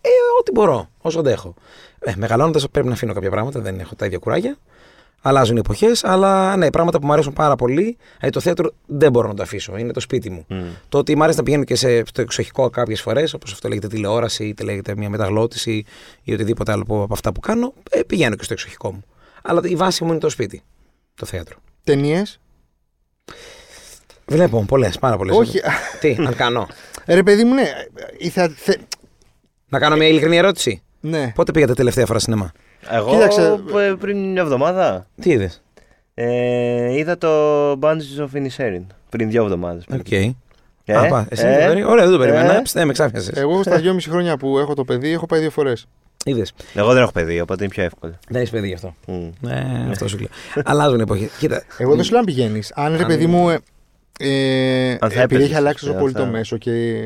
[0.00, 0.08] Ε,
[0.40, 1.54] ό,τι μπορώ, όσο αντέχω.
[2.00, 4.56] Ε, Μεγαλώνοντας πρέπει να αφήνω κάποια πράγματα, δεν έχω τα ίδια κουράγια.
[5.22, 7.96] Αλλάζουν οι εποχές, αλλά ναι, πράγματα που μου αρέσουν πάρα πολύ.
[8.20, 10.46] Ε, το θέατρο δεν μπορώ να το αφήσω, είναι το σπίτι μου.
[10.88, 13.86] Το ότι μου αρέσει να πηγαίνω και σε, στο εξοχικό κάποιες φορές, όπως αυτό λέγεται
[13.86, 15.84] τηλεόραση, είτε λέγεται μια μεταγλώτηση
[16.22, 19.04] ή οτιδήποτε άλλο που- από αυτά που κάνω, ε, πηγαίνω και στο εξοχικό μου.
[19.42, 20.62] Αλλά η βάση μου είναι το σπίτι,
[21.14, 21.56] το θέατρο.
[21.84, 22.40] Ταινίες;
[24.26, 25.36] Βλέπω πολλές, πάρα πολλές.
[25.36, 25.60] Όχι.
[26.00, 26.66] Τι, να κάνω;
[27.04, 27.66] Ε, Ρε παιδί μου, ναι.
[28.18, 28.74] Ήθελα, θε...
[29.68, 31.32] να κάνω μια ειλικρινή ερώτηση; Ναι.
[31.34, 32.52] Πότε πήγατε τελευταία φορά σινεμά;
[32.90, 33.60] Εγώ Κοίταξε.
[33.88, 35.62] ε, πριν μια εβδομάδα Τι είδες;
[36.14, 37.28] ε, είδα το
[37.72, 38.82] Banshees of Inisherin.
[39.08, 39.84] Πριν δύο εβδομάδες.
[39.94, 40.10] Οκ.
[40.10, 42.54] Ε, Α, πά, εσύ ε, δεν το περί- Ωραία, δεν το περίμενα.
[42.54, 42.62] ε.
[42.74, 43.36] Ε, με ξάφνιασες.
[43.38, 45.86] Εγώ στα 2,5 χρόνια που έχω το παιδί έχω πάει δύο φορές.
[46.24, 46.52] Είδες.
[46.74, 48.18] Εγώ δεν έχω παιδί, οπότε είναι πιο εύκολο.
[48.28, 48.94] Δεν έχεις παιδί γι' αυτό.
[49.06, 49.28] Μμ.
[49.40, 50.28] Ναι, αυτό σου λέω.
[50.64, 51.30] Αλλάζουν οι εποχές.
[51.38, 51.62] Κοίτα.
[51.78, 52.72] Εγώ δεν σου λέω αν πηγαίνεις.
[52.74, 53.48] Αν ρε Αν- παιδί μου.
[53.48, 53.58] Ε,
[54.20, 56.96] ε, Αν θα επειδή έπαιζες, έχει αλλάξει τόσο θα- πολύ το θα- μέσο και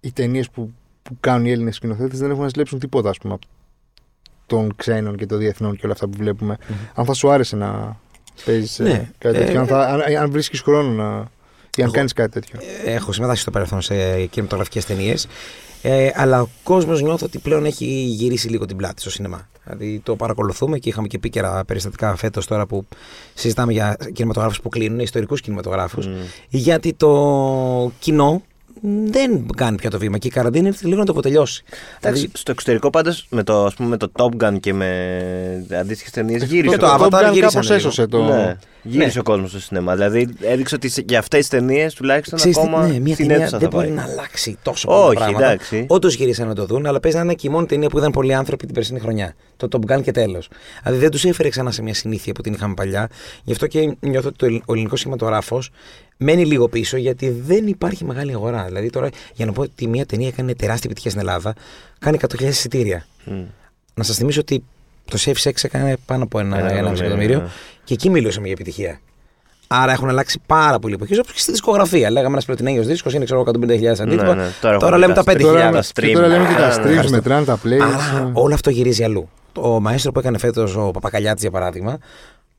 [0.00, 3.34] οι ταινίες που, που κάνουν οι Έλληνες σκηνοθέτες δεν έχουν να ζηλέψουν τίποτα, ας πούμε,
[3.34, 3.46] από
[4.48, 6.56] των ξένων και των διεθνών και όλα αυτά που βλέπουμε.
[6.94, 7.96] Αν θα σου άρεσε να
[8.44, 9.10] παίζεις Ναι.
[9.18, 11.04] κάτι τέτοιο, Ε, αν, θα, αν, αν βρίσκεις χρόνο να.
[11.76, 12.58] ή αν Εγώ- κάνεις κάτι τέτοιο.
[12.84, 15.26] Έχω συμμετάσχει στο παρελθόν σε κινηματογραφικές ταινίες.
[15.82, 19.48] Ε, αλλά ο κόσμος νιώθω ότι πλέον έχει γυρίσει λίγο την πλάτη στο σινεμά.
[19.64, 22.86] Δηλαδή το παρακολουθούμε και είχαμε και επίκαιρα περιστατικά φέτος τώρα που
[23.34, 26.06] συζητάμε για κινηματογράφους που κλείνουν, ιστορικούς κινηματογράφους.
[26.06, 26.12] Μμ.
[26.48, 28.42] Γιατί το κοινό
[29.04, 31.62] δεν κάνει πια το βήμα και η καραντίνα ήρθε λίγο να το αποτελειώσει.
[32.00, 35.66] Εντάξει, Δηλαδή, στο εξωτερικό πάντως με το, ας πούμε, με το Top Gun και με
[35.80, 36.76] αντίστοιχες ταινίες γύρισε.
[36.76, 37.08] το ο κόσμος.
[37.10, 37.74] Avatar Top Gun γύρισανε κάπως λίγο.
[37.74, 38.22] έσωσε το.
[38.24, 39.20] Ναι, γύρισε Ναι.
[39.20, 39.94] ο κόσμος στο σινεμά.
[39.94, 43.28] Δηλαδή έδειξε ότι σε- για αυτές τις ταινίες τουλάχιστον Ξέρεις τι, ακόμα ναι, μια στην
[43.28, 43.96] ταινία αίθουσα δεν θα μπορεί πάει.
[43.96, 45.44] να αλλάξει τόσο πολλά Όχι, πράγματα.
[45.46, 45.84] εντάξει.
[45.88, 48.10] Όντως γυρίσαν να το δουν, αλλά παίζει να είναι και η μόνη ταινία που είδαν
[48.10, 49.34] πολλοί άνθρωποι την περσινή χρονιά.
[49.56, 50.48] Το Top Gun και τέλος.
[50.82, 53.08] Δηλαδή δεν τους έφερε ξανά σε μια συνήθεια που την είχαμε παλιά.
[53.44, 55.62] Γι' αυτό και νιώθω ότι το ελλ- ο ελληνικό σχηματογράφο
[56.18, 58.64] μένει λίγο πίσω γιατί δεν υπάρχει μεγάλη αγορά.
[58.64, 61.54] Δηλαδή τώρα, για να πω ότι μια ταινία έκανε τεράστια επιτυχία στην Ελλάδα,
[61.98, 63.06] κάνει 100.000 εισιτήρια.
[63.24, 63.42] Μμ.
[63.94, 64.64] Να σας θυμίσω ότι
[65.10, 67.48] το Safe Sex έκανε πάνω από ένα, Ένα ένα, εκατομμύριο, εκατομμύριο ναι.
[67.84, 69.00] και εκεί μιλούσαμε για επιτυχία.
[69.70, 72.10] Άρα έχουν αλλάξει πάρα πολύ εποχέ, όπως και στη δισκογραφία.
[72.10, 74.34] Λέγαμε ένας πλατινέγιος δίσκος είναι ξέρω 150.000 αντίτυπα.
[74.34, 74.46] ναι.
[74.60, 75.40] Τώρα Τώρα, έχουμε λέμε τα τα 5.000.
[75.40, 76.12] Τώρα, τα και stream.
[76.14, 77.10] τώρα λέμε και τα Α, streams, ευχαριστώ.
[77.10, 77.80] μετράνε τα plays.
[77.80, 79.28] Άρα όλο αυτό γυρίζει αλλού.
[79.52, 81.98] Το μαέστρο που έκανε φέτος ο Παπακαλιάτης, για παράδειγμα,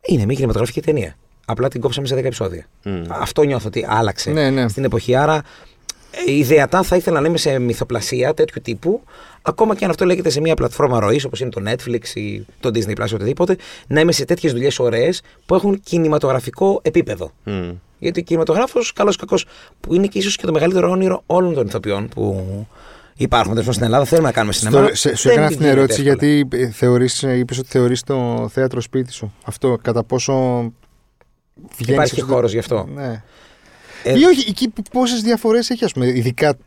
[0.05, 1.15] είναι μια κινηματογραφική ταινία.
[1.51, 2.65] Απλά την κόψαμε σε 10 επεισόδια.
[2.83, 3.01] Μμ.
[3.09, 4.67] Αυτό νιώθω ότι άλλαξε Ναι, ναι.
[4.67, 5.15] στην εποχή.
[5.15, 5.41] Άρα,
[6.27, 9.01] ε, ιδεατά θα ήθελα να είμαι σε μυθοπλασία τέτοιου τύπου,
[9.41, 12.69] ακόμα και αν αυτό λέγεται σε μια πλατφόρμα ροής όπως είναι το Netflix ή το
[12.73, 17.31] Disney Plus ή οτιδήποτε, να είμαι σε τέτοιες δουλειές ωραίες που έχουν κινηματογραφικό επίπεδο.
[17.43, 17.69] Μμ.
[17.99, 19.45] Γιατί ο κινηματογράφος, καλός ή κακός,
[19.79, 22.45] που είναι και ίσως και το μεγαλύτερο όνειρο όλων των ηθοποιών που
[23.17, 24.77] υπάρχουν τέλος πάντων στην Ελλάδα, θέλουμε να κάνουμε σινεμά.
[24.81, 26.31] Τώρα, σε, σου Δεν έκανα αυτή την γίνεται ερώτηση εύκολα.
[26.31, 29.33] γιατί ε, θεωρείς, ε, είπες ότι θεωρείς το θέατρο σπίτι σου.
[29.45, 30.73] Αυτό, κατά πόσο βγαίνεις
[31.77, 32.87] Υπάρχει και αυτό- χώρος γι' αυτό.
[32.93, 33.23] Ναι.
[34.03, 36.57] Ε, Ή όχι, εκεί πόσες διαφορές έχει, ας πούμε, ειδικά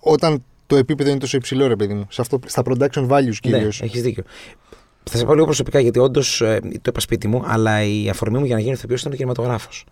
[0.00, 3.80] όταν το επίπεδο είναι τόσο υψηλό, ρε παιδί μου, σε αυτό, στα production values κυρίως.
[3.80, 4.22] Ναι, έχεις δίκιο.
[5.10, 6.36] Θα σε πω λίγο προσωπικά γιατί όντως
[6.72, 9.84] το είπα σπίτι μου, αλλά η αφορμή μου για να γίνω ηθοποιός ήταν ο κινηματογράφος.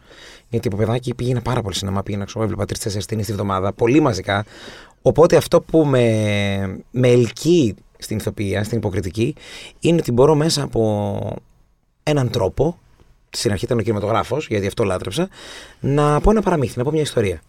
[0.49, 4.01] Γιατί από παιδάκι πήγαινα πάρα πολύ σινεμά, πήγαινα ξέρω, έβλεπα τρει-τέσσερι ταινίες τη βδομάδα, πολύ
[4.01, 4.45] μαζικά.
[5.03, 9.35] Οπότε αυτό που με, με ελκύει στην ηθοποιία, στην υποκριτική,
[9.81, 11.19] είναι ότι μπορώ μέσα από
[12.03, 12.79] έναν τρόπο,
[13.31, 15.29] στην αρχή ήταν ο κινηματογράφος, γιατί αυτό λάτρεψα,
[15.81, 17.41] να πω ένα παραμύθι, να πω μια ιστορία.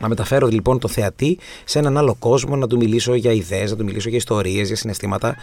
[0.00, 3.76] Να μεταφέρω λοιπόν το θεατή σε έναν άλλο κόσμο, να του μιλήσω για ιδέες, να
[3.76, 5.36] του μιλήσω για ιστορίες, για συναισθήματα.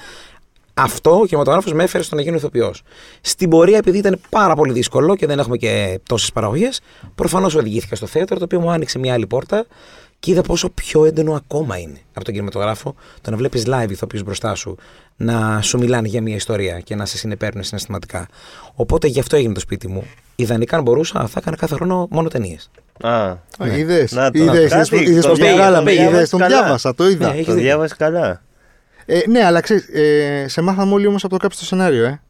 [0.74, 2.82] Αυτό ο κινηματογράφος με έφερε στο να γίνω ηθοποιός.
[3.22, 6.82] Στην πορεία, επειδή ήταν πάρα πολύ δύσκολο και δεν έχουμε και τόσες παραγωγές,
[7.16, 9.66] προφανώς οδηγήθηκα στο θέατρο, το οποίο μου άνοιξε μια άλλη πόρτα
[10.20, 14.24] και είδα πόσο πιο έντονο ακόμα είναι από τον κινηματογράφο το να βλέπεις live ηθοποιούς
[14.24, 14.78] μπροστά σου
[15.16, 18.28] να σου μιλάνε για μια ιστορία και να σε συνεπέρνουν συναισθηματικά.
[18.76, 20.04] Οπότε γι' αυτό έγινε το σπίτι μου.
[20.36, 22.72] Ιδανικά, αν μπορούσα, θα έκανα κάθε χρόνο μόνο ταινίες.
[23.04, 23.78] Α, Ναι.
[23.78, 24.12] Είδες.
[24.12, 25.78] Να το- Είδες κάτι, πώ το πήγα, βγάλαμε.
[25.92, 26.58] το πήγα, Είδες, τον καλά.
[26.62, 27.26] διάβασα, το είδα.
[27.28, 27.68] Ναι, έχεις το δίκιο.
[27.68, 28.42] διάβασε καλά.
[29.06, 32.22] Ε, ναι, αλλά ξέρεις, ε, σε μάθαμε όλοι όμως από το κάποιο το σενάριο, ε.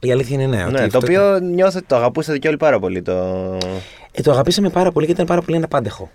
[0.00, 0.62] Η αλήθεια είναι ναι.
[0.64, 3.02] ότι Ναι, το αυτό- οποίο νιώθω ότι το αγαπούσατε και όλοι πάρα πολύ.
[3.02, 3.12] Το,
[4.12, 6.10] Ε, το αγαπήσαμε πάρα πολύ και ήταν πάρα πολύ αναπάντεχο.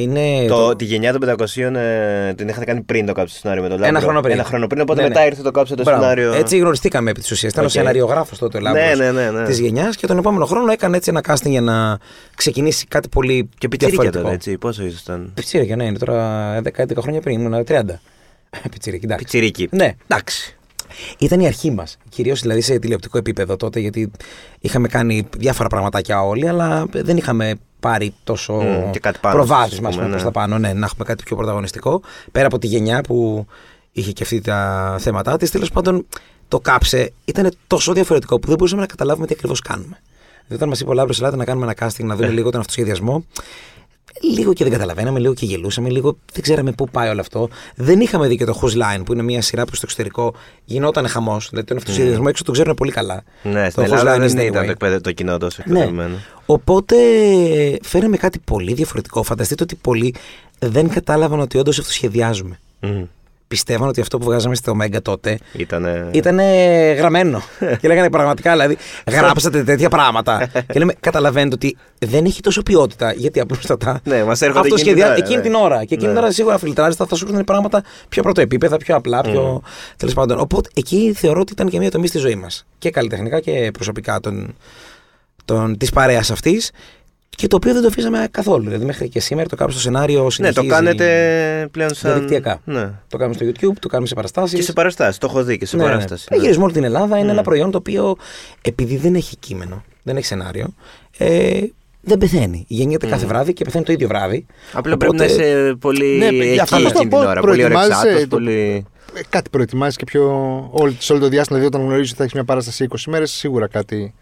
[0.00, 0.46] Είναι.
[0.48, 3.68] το, Τη γενιά των 500 ε, την είχατε κάνει πριν το κάψε το σενάριο με
[3.68, 3.96] τον Λάμπρο.
[3.96, 4.34] Ένα χρόνο πριν.
[4.34, 5.26] Ένα χρόνο πριν, οπότε Ναι, μετά ναι.
[5.26, 6.00] ήρθε το κάψε το Μπράβο.
[6.02, 6.32] σενάριο.
[6.32, 7.52] Έτσι γνωριστήκαμε επί της ουσίας.
[7.52, 7.72] Ήταν ο Οκ.
[7.72, 9.44] σεναριογράφος τότε ο Λάμπρος Ναι, ναι, ναι, ναι.
[9.46, 11.98] της γενιάς και τον επόμενο χρόνο έκανε έτσι ένα casting για να
[12.36, 14.22] ξεκινήσει κάτι πολύ Και πιτσίρικα διαφορετικό.
[14.22, 14.58] τότε, έτσι.
[14.58, 17.80] Πόσο ήσασταν; Πιτσίρικα, ναι, είναι τώρα 10-11 χρόνια πριν, ήμουν 30.
[18.70, 19.24] Πιτσίρικα, εντάξει.
[19.24, 19.68] Πιτσιρίκι.
[19.70, 20.56] Ναι, Εντάξει.
[21.18, 21.98] Ήταν η αρχή μας.
[22.08, 24.10] Κυρίως δηλαδή σε τηλεοπτικό επίπεδο τότε, γιατί
[24.60, 29.88] είχαμε κάνει διάφορα πραγματάκια όλοι, αλλά δεν είχαμε πάρει τόσο Μμ, και κάτι πάνω, προβάδισμα
[29.88, 30.26] ας πούμε, προς ναι.
[30.26, 30.58] τα πάνω.
[30.58, 32.00] Ναι, να έχουμε κάτι πιο πρωταγωνιστικό.
[32.32, 33.46] Πέρα από τη γενιά που
[33.92, 36.06] είχε και αυτή τα θέματα της, τέλος πάντων
[36.48, 40.00] το κάψε ήταν τόσο διαφορετικό που δεν μπορούσαμε να καταλάβουμε τι ακριβώς κάνουμε.
[40.48, 42.60] Δηλαδή, όταν μας είπε ο Λάμπρος, ελάτε να κάνουμε ένα casting, να δούμε λίγο τον
[42.60, 43.24] αυτοσχεδιασμό.
[44.22, 47.48] Λίγο και δεν καταλαβαίναμε, λίγο και γελούσαμε, λίγο δεν ξέραμε πού πάει όλο αυτό.
[47.74, 51.08] Δεν είχαμε δει και το Who's Line, που είναι μια σειρά που στο εξωτερικό γινόταν
[51.08, 51.48] χαμός.
[51.50, 53.22] Δηλαδή τον αυτοσχεδιασμό έξω το ξέρουν πολύ καλά.
[53.42, 54.64] Ναι, στην Το Whose Ελλάδα Line δεν is the ήταν way.
[54.64, 55.72] το, εκπαιδε- το κοινό τόσο Ναι.
[55.78, 56.14] εκπαιδευμένο.
[56.46, 56.96] Οπότε
[57.82, 59.22] φέραμε κάτι πολύ διαφορετικό.
[59.22, 60.14] Φανταστείτε ότι πολλοί
[60.58, 62.58] δεν κατάλαβαν ότι όντως αυτοσχεδιάζουμε.
[62.80, 63.02] Μμ.
[63.48, 66.08] Πιστεύαν ότι αυτό που βγάζαμε στο Μέγκα τότε Ήτανε...
[66.12, 66.38] ήταν
[66.96, 67.42] γραμμένο.
[67.80, 68.76] και λέγανε πραγματικά, δηλαδή,
[69.10, 70.46] γράψατε τέτοια πράγματα.
[70.72, 74.00] και λέμε, καταλαβαίνετε ότι δεν έχει τόσο ποιότητα, γιατί απλούστατα.
[74.04, 75.42] Ναι, μας έρχονται αυτό εκείνη την σχεδιά ώρα, εκείνη ναι.
[75.42, 75.84] την ώρα.
[75.84, 76.14] Και εκείνη Ναι.
[76.14, 79.62] την ώρα σίγουρα φιλτράρεις, θα, θα σου έρθουν πράγματα πιο πρωτοεπίπεδα, πιο απλά, πιο.
[79.96, 80.40] τέλος πάντων.
[80.40, 82.66] Οπότε εκεί θεωρώ ότι ήταν και μια τομή στη ζωή μας.
[82.78, 84.54] Και καλλιτεχνικά και προσωπικά των,
[85.44, 86.70] των, της παρέας αυτής
[87.36, 88.64] και το οποίο δεν το αφήσαμε καθόλου.
[88.64, 90.66] Δηλαδή μέχρι και σήμερα το κάνουμε στο σενάριο Ναι, συνεχίζει.
[90.68, 92.10] το κάνετε πλέον σαν...
[92.12, 92.60] διαδικτυακά.
[92.64, 92.90] Ναι.
[93.08, 94.54] Το κάνουμε στο YouTube, το κάνουμε σε παραστάσεις.
[94.58, 95.18] Και σε παραστάσεις.
[95.18, 95.88] Το έχω δει και σε Ναι, ναι.
[95.88, 96.26] παράσταση.
[96.30, 97.18] Ε, Γυρίζουμε όλη την Ελλάδα.
[97.18, 97.32] Είναι Mm.
[97.32, 98.16] ένα προϊόν το οποίο
[98.62, 100.74] επειδή δεν έχει κείμενο, δεν έχει σενάριο,
[101.18, 101.60] ε,
[102.00, 102.64] δεν πεθαίνει.
[102.68, 104.46] Γεννιέται κάθε βράδυ και πεθαίνει το ίδιο βράδυ.
[104.72, 107.40] Απλά πρέπει να Οπότε- είσαι πολύ Ναι, εκεί για αυτό εκείνη το την πω, ώρα.
[107.40, 108.86] Πολύ προετοιμάζεσαι ωρεξάτος, το- πολύ...
[109.14, 110.22] Ε, κάτι προετοιμάζει και πιο.
[110.70, 113.30] Όλη, σε όλο το διάστημα, δηλαδή όταν γνωρίζεις ότι θα έχεις μια παράσταση 20 μέρες,
[113.30, 114.14] σίγουρα κάτι.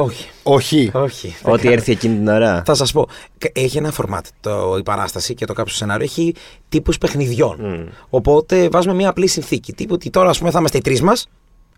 [0.00, 0.28] Όχι.
[0.42, 0.90] Όχι.
[0.94, 1.36] Όχι.
[1.42, 2.62] Ό,τι έρθει εκείνη την ώρα.
[2.66, 3.08] Θα σας πω.
[3.38, 6.04] Κα- Έχει ένα φορμάτ το, η παράσταση και το κάποιο σενάριο.
[6.04, 6.34] Έχει
[6.68, 7.56] τύπους παιχνιδιών.
[7.60, 7.86] Μμ.
[8.10, 9.72] Οπότε βάζουμε μια απλή συνθήκη.
[9.72, 11.28] Τύπου ότι τώρα, ας πούμε, θα είμαστε οι τρεις μας.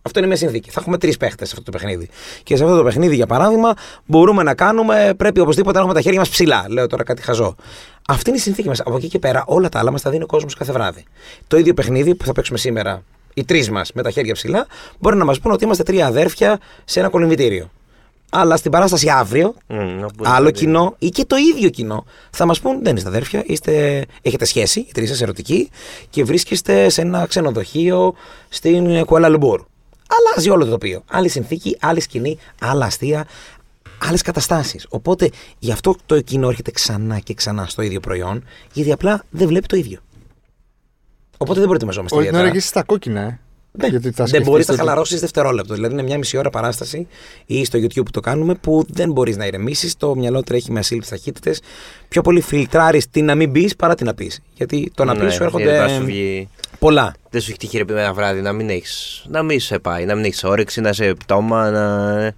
[0.03, 0.71] Αυτό είναι μια συνθήκη.
[0.71, 2.09] Θα έχουμε τρεις παίχτες σε αυτό το παιχνίδι.
[2.43, 3.75] Και σε αυτό το παιχνίδι, για παράδειγμα,
[4.07, 6.65] μπορούμε να κάνουμε, πρέπει οπωσδήποτε να έχουμε τα χέρια μας ψηλά.
[6.69, 7.55] Λέω τώρα κάτι χαζό.
[8.09, 8.81] Αυτή είναι η συνθήκη μας.
[8.81, 11.05] Από εκεί και πέρα, όλα τα άλλα μας τα δίνει ο κόσμος κάθε βράδυ.
[11.47, 13.03] Το ίδιο παιχνίδι που θα παίξουμε σήμερα,
[13.35, 14.67] οι τρεις μας με τα χέρια ψηλά,
[14.99, 17.71] μπορεί να μας πούνε ότι είμαστε τρία αδέρφια σε ένα κολυμβητήριο.
[18.33, 20.53] Αλλά στην παράσταση αύριο, Μμ, όπου άλλο δηλαδή.
[20.53, 24.81] κοινό ή και το ίδιο κοινό θα μας πούν δεν είστε αδέρφια, είστε, έχετε σχέση,
[24.81, 25.71] οι τρεις σας ερωτικοί
[26.11, 28.15] και βρίσκεστε σε ένα ξενοδοχείο
[28.49, 29.61] στην Κουέλα Λουμπούρ.
[30.19, 31.03] Αλλάζει όλο το τοπίο.
[31.11, 33.27] Άλλη συνθήκη, άλλη σκηνή, άλλα αστεία,
[34.09, 34.87] άλλες καταστάσεις.
[34.89, 39.47] Οπότε γι' αυτό το κοινό έρχεται ξανά και ξανά στο ίδιο προϊόν, γιατί απλά δεν
[39.49, 39.99] βλέπει το ίδιο.
[41.39, 42.53] Οπότε δεν προετοιμαζόμαστε Όλη την ώρα ιδιαίτερα.
[42.53, 43.41] και εσύ στα κόκκινα, ε.
[43.73, 45.75] Ναι, Γιατί θα δεν σκεφτείς μπορεί να ότι- χαλαρώσεις δευτερόλεπτο.
[45.75, 47.07] Δηλαδή είναι μια μισή ώρα παράσταση
[47.47, 49.97] ή στο YouTube που το κάνουμε που δεν μπορείς να ηρεμήσεις.
[49.97, 51.61] Το μυαλό τρέχει με ασύλληπτες ταχύτητες.
[52.09, 54.41] Πιο πολύ φιλτράρεις τι να μην πεις παρά τι να πεις.
[54.55, 57.15] Γιατί το να Ναι, πεις σου γιατί έρχονται θα σου βγει- πολλά.
[57.31, 60.05] Δεν σου έχει τύχει ρε παιδί, ένα βράδυ να μην έχεις, να μην σε πάει,
[60.05, 62.35] να μην έχεις όρεξη, να 'σαι πτώμα, να.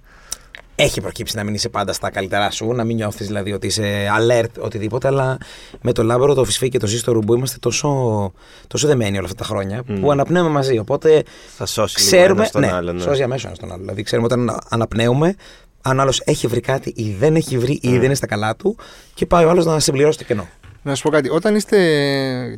[0.75, 4.07] Έχει προκύψει να μην είσαι πάντα στα καλύτερά σου, να μην νιώθεις δηλαδή ότι είσαι
[4.19, 5.07] alert, οτιδήποτε.
[5.07, 5.37] Αλλά
[5.81, 8.31] με το Λάμπρο, το Φυσφή και το Ζήση το Ρούμπο είμαστε τόσο,
[8.67, 10.77] τόσο δεμένοι όλα αυτά τα χρόνια που αναπνέουμε μαζί.
[10.77, 11.23] Οπότε
[11.55, 12.39] Θα σώσει λίγο ξέρουμε.
[12.39, 13.01] ένας τον ναι, άλλον, ναι.
[13.01, 13.81] σώζει αμέσως ένας τον άλλο.
[13.81, 15.35] Δηλαδή ξέρουμε όταν αναπνέουμε,
[15.81, 18.55] αν ο άλλος έχει βρει κάτι ή δεν έχει βρει ή δεν είναι στα καλά
[18.55, 18.77] του
[19.13, 20.47] και πάει ο άλλος να συμπληρώσει το κενό.
[20.81, 21.29] Να σου πω κάτι.
[21.29, 21.77] Όταν είστε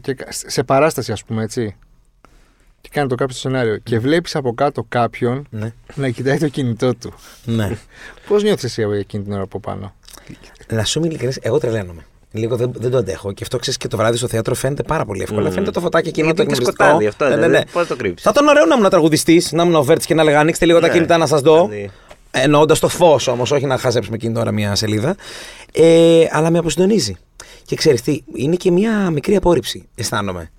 [0.02, 1.76] και σε παράσταση, ας πούμε, έτσι.
[2.86, 5.74] Και κάνει το κάποιο σενάριο και βλέπεις από κάτω κάποιον Ναι.
[5.96, 7.14] να κοιτάει το κινητό του.
[7.46, 7.78] ναι.
[8.28, 9.94] Πώς νιώθεις εσύ από εκείνη την ώρα από πάνω;
[10.72, 12.06] Να σου είμαι ειλικρινής, εγώ τρελαίνομαι.
[12.32, 13.32] Λίγο δεν, δεν το αντέχω.
[13.34, 15.50] Και αυτό ξέρεις και το βράδυ στο θέατρο φαίνεται πάρα πολύ εύκολα.
[15.50, 15.54] Mm.
[15.54, 16.84] Φαίνεται το φωτάκι εκείνο Γιατί το είναι εκνευριστικό.
[16.84, 17.66] σκοτάδι αυτό, ναι, ναι, ναι, ναι.
[17.72, 18.22] πώς το κρύβεις.
[18.22, 20.80] Θα ήταν ωραίο να ήμουν τραγουδιστής, να ήμουν ο Βέρτ και να έλεγα ανοίξτε λίγο
[20.80, 20.94] τα Ναι.
[20.94, 21.68] κινητά να σας δω.
[21.68, 21.92] Δηλαδή.
[22.32, 25.16] Εννοώντας το φως όμως, όχι να χαζέψουμε εκείνη την ώρα μια σελίδα.
[25.74, 27.16] Ε, αλλά με αποσυντονίζει.
[27.66, 30.52] Και ξέρεις τι, είναι και μια μικρή απόρριψη, αισθάνομαι.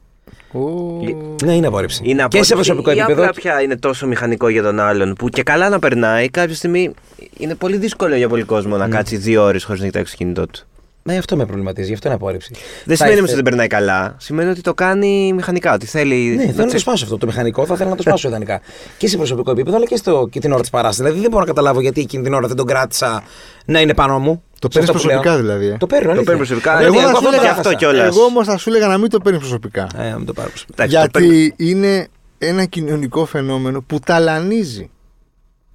[1.44, 2.00] Ναι, είναι απόρριψη.
[2.04, 3.20] Είναι και απόρριψη σε προσωπικό ή επίπεδο.
[3.22, 6.90] απλά πια είναι τόσο μηχανικό για τον άλλον που και καλά να περνάει, κάποια στιγμή
[7.38, 8.86] είναι πολύ δύσκολο για πολύ κόσμο Ναι.
[8.86, 10.60] να κάτσει δύο ώρες χωρίς να κοιτάξει το κινητό του.
[11.02, 12.50] Ναι, αυτό με προβληματίζει, γι' αυτό είναι απόρριψη.
[12.52, 12.60] Δεν
[12.96, 14.14] Θα σημαίνει όμως ήθελε- ότι δεν περνάει καλά.
[14.18, 15.74] Σημαίνει ότι το κάνει μηχανικά.
[15.74, 16.14] Ότι θέλει.
[16.36, 17.18] Ναι, θέλω να το τσι- σπάσω αυτό.
[17.18, 18.60] Το μηχανικό θα θέλω να το σπάσω ιδανικά.
[18.98, 21.02] Και σε προσωπικό επίπεδο, αλλά και, στο, και την ώρα της παράσταση.
[21.02, 23.22] Δηλαδή δεν μπορώ να καταλάβω γιατί εκείνη την ώρα δεν τον κράτησα
[23.64, 24.42] να είναι πάνω μου.
[24.58, 25.20] Το Σε παίρνεις αυτό που λέω.
[25.20, 25.66] προσωπικά δηλαδή.
[25.66, 25.76] ε.
[25.78, 26.24] Το παίρνω, Το αλήθεια.
[26.24, 26.80] παίρνει προσωπικά.
[26.82, 28.06] Εγώ Εγώ θα θα σου σου έλεγα και αυτό κιόλας.
[28.06, 29.86] Εγώ όμως θα σου έλεγα να μην το παίρνεις προσωπικά.
[29.96, 30.84] Ε, να μην το πάρω προσωπικά.
[30.84, 34.90] Γιατί είναι ένα κοινωνικό φαινόμενο που ταλανίζει.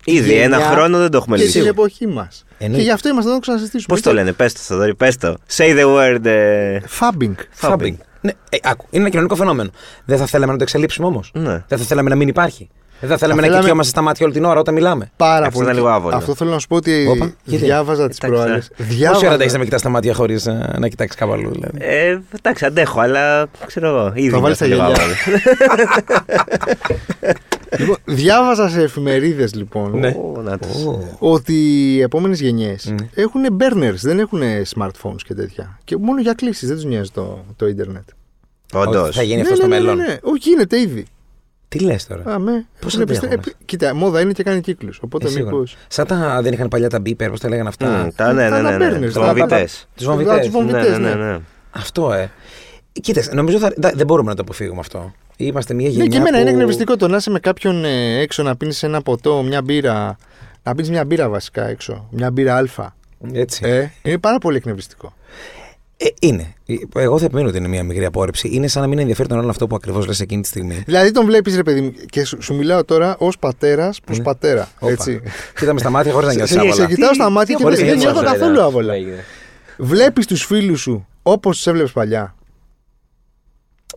[0.06, 1.60] Ήδη γενιά ένα χρόνο δεν το έχουμε και λύσει.
[1.60, 2.46] την εποχή μας.
[2.58, 2.84] Και Εννοείται.
[2.86, 3.96] γι' αυτό είμαστε εδώ να το ξανασυζητήσουμε.
[3.96, 5.36] Πώς το λένε, πες το, Θοδωρή, πες το.
[5.58, 6.26] Say the word.
[6.26, 7.34] ε, Fabbing.
[7.62, 7.94] Fabbing.
[8.22, 9.70] Ναι, ε, άκου, είναι ένα κοινωνικό φαινόμενο.
[10.06, 11.32] Δεν θα θέλαμε να το εξελίψουμε όμως.
[11.34, 11.64] Ναι.
[11.68, 12.70] Δεν θα θέλαμε να μην υπάρχει.
[13.02, 15.12] Δεν θα θέλαμε Θα να θέλαμε- κοιτιόμαστε στα μάτια όλη την ώρα όταν μιλάμε.
[15.18, 15.66] Πάρα Αυτό πολύ.
[15.66, 16.16] είναι λίγο άβολο.
[16.16, 18.66] Αυτό θέλω να σου πω ότι Όπα, γιατί; διάβαζα τις Εντάξει, προάλλες.
[18.68, 18.74] ε.
[18.78, 19.28] Πόση ώρα Διάβαζα.
[19.38, 20.46] τα έχεις να με κοιτάς στα μάτια χωρίς
[20.78, 24.12] να κοιτάξεις κάπου αλλού, δηλαδή; Ε, εντάξει, αντέχω, αλλά ξέρω εγώ.
[24.16, 25.04] Ήδη Θα βάλεις νιώθω τα λίγο γυαλιά.
[25.04, 25.16] άβολο.
[27.80, 30.08] Λοιπόν, διάβαζα σε εφημερίδες λοιπόν Ναι.
[30.08, 30.86] Ω, να τους.
[30.86, 31.00] Ω.
[31.20, 31.54] ότι
[31.94, 33.08] οι επόμενες γενιές Ναι.
[33.14, 34.42] έχουν burners, δεν έχουν
[34.76, 35.80] smartphones και τέτοια.
[35.84, 38.04] Και μόνο για κλήσεις, δεν τους νοιάζει το, το ίντερνετ.
[38.74, 39.08] Όντως.
[39.08, 39.98] Ότι Θα γίνει ναι, αυτό ναι, στο ναι, μέλλον.
[39.98, 40.18] Ναι, ναι.
[40.22, 41.06] Όχι, γίνεται ήδη.
[41.72, 42.66] Τι λες τώρα; Α, με.
[42.80, 43.46] Πώς Έχουν αντέχουν πιστε- μας.
[43.48, 45.00] επί- Κοίτα, μόδα είναι και κάνει κύκλους.
[45.02, 45.52] Οπότε Ε, σίγουρα.
[45.56, 45.64] μήπω.
[45.88, 48.62] Σαν τα δεν είχαν παλιά τα beeper, πώς τα λέγανε αυτά; Μμ, Τα ναι, τα
[48.62, 48.78] ναι, ναι.
[48.78, 48.78] ναι.
[48.90, 49.68] παίρνεις, Τους τα- βομβιτέ.
[49.96, 50.40] Τους βομβιτέ.
[50.40, 50.98] τους βομβιτές.
[50.98, 51.32] Ναι, ναι, ναι.
[51.32, 51.40] ναι.
[51.72, 52.32] Αυτό, ε.
[53.02, 55.14] Κοίταξε, νομίζω θα, δεν δεν μπορούμε να το αποφύγουμε αυτό.
[55.38, 56.04] Είμαστε μια γενιά.
[56.04, 56.42] Ναι, και εμένα που...
[56.42, 60.18] είναι εκνευριστικό το να είσαι με κάποιον ε, έξω να πίνεις ένα ποτό, μια μπύρα.
[60.64, 62.08] Να πίνεις μια μπύρα βασικά έξω.
[62.12, 62.66] Μια μπύρα Α.
[63.34, 63.62] Έτσι.
[63.66, 65.14] Ε, είναι πάρα πολύ εκνευριστικό.
[66.04, 66.54] Ε, είναι.
[66.96, 68.50] Εγώ θα επιμένω ότι είναι μια μικρή απόρριψη.
[68.52, 70.84] Είναι σαν να μην ενδιαφέρει τον άλλον αυτό που ακριβώς λες εκείνη τη στιγμή.
[70.86, 74.24] Δηλαδή τον βλέπεις, ρε παιδί μου, και σου, σου μιλάω τώρα ως πατέρας προς Ναι.
[74.24, 74.70] πατέρα.
[74.80, 74.92] Όπα.
[74.92, 75.22] Έτσι.
[75.56, 76.86] Κοίτα με στα μάτια χωρίς να νιώσει Σε, σε άβολα.
[76.88, 78.94] κοιτάω στα μάτια και χωρίς δεν να νιώθω νιώθω, καθόλου άβολα.
[79.78, 82.36] Βλέπεις τους φίλους σου όπως τους έβλεπες παλιά.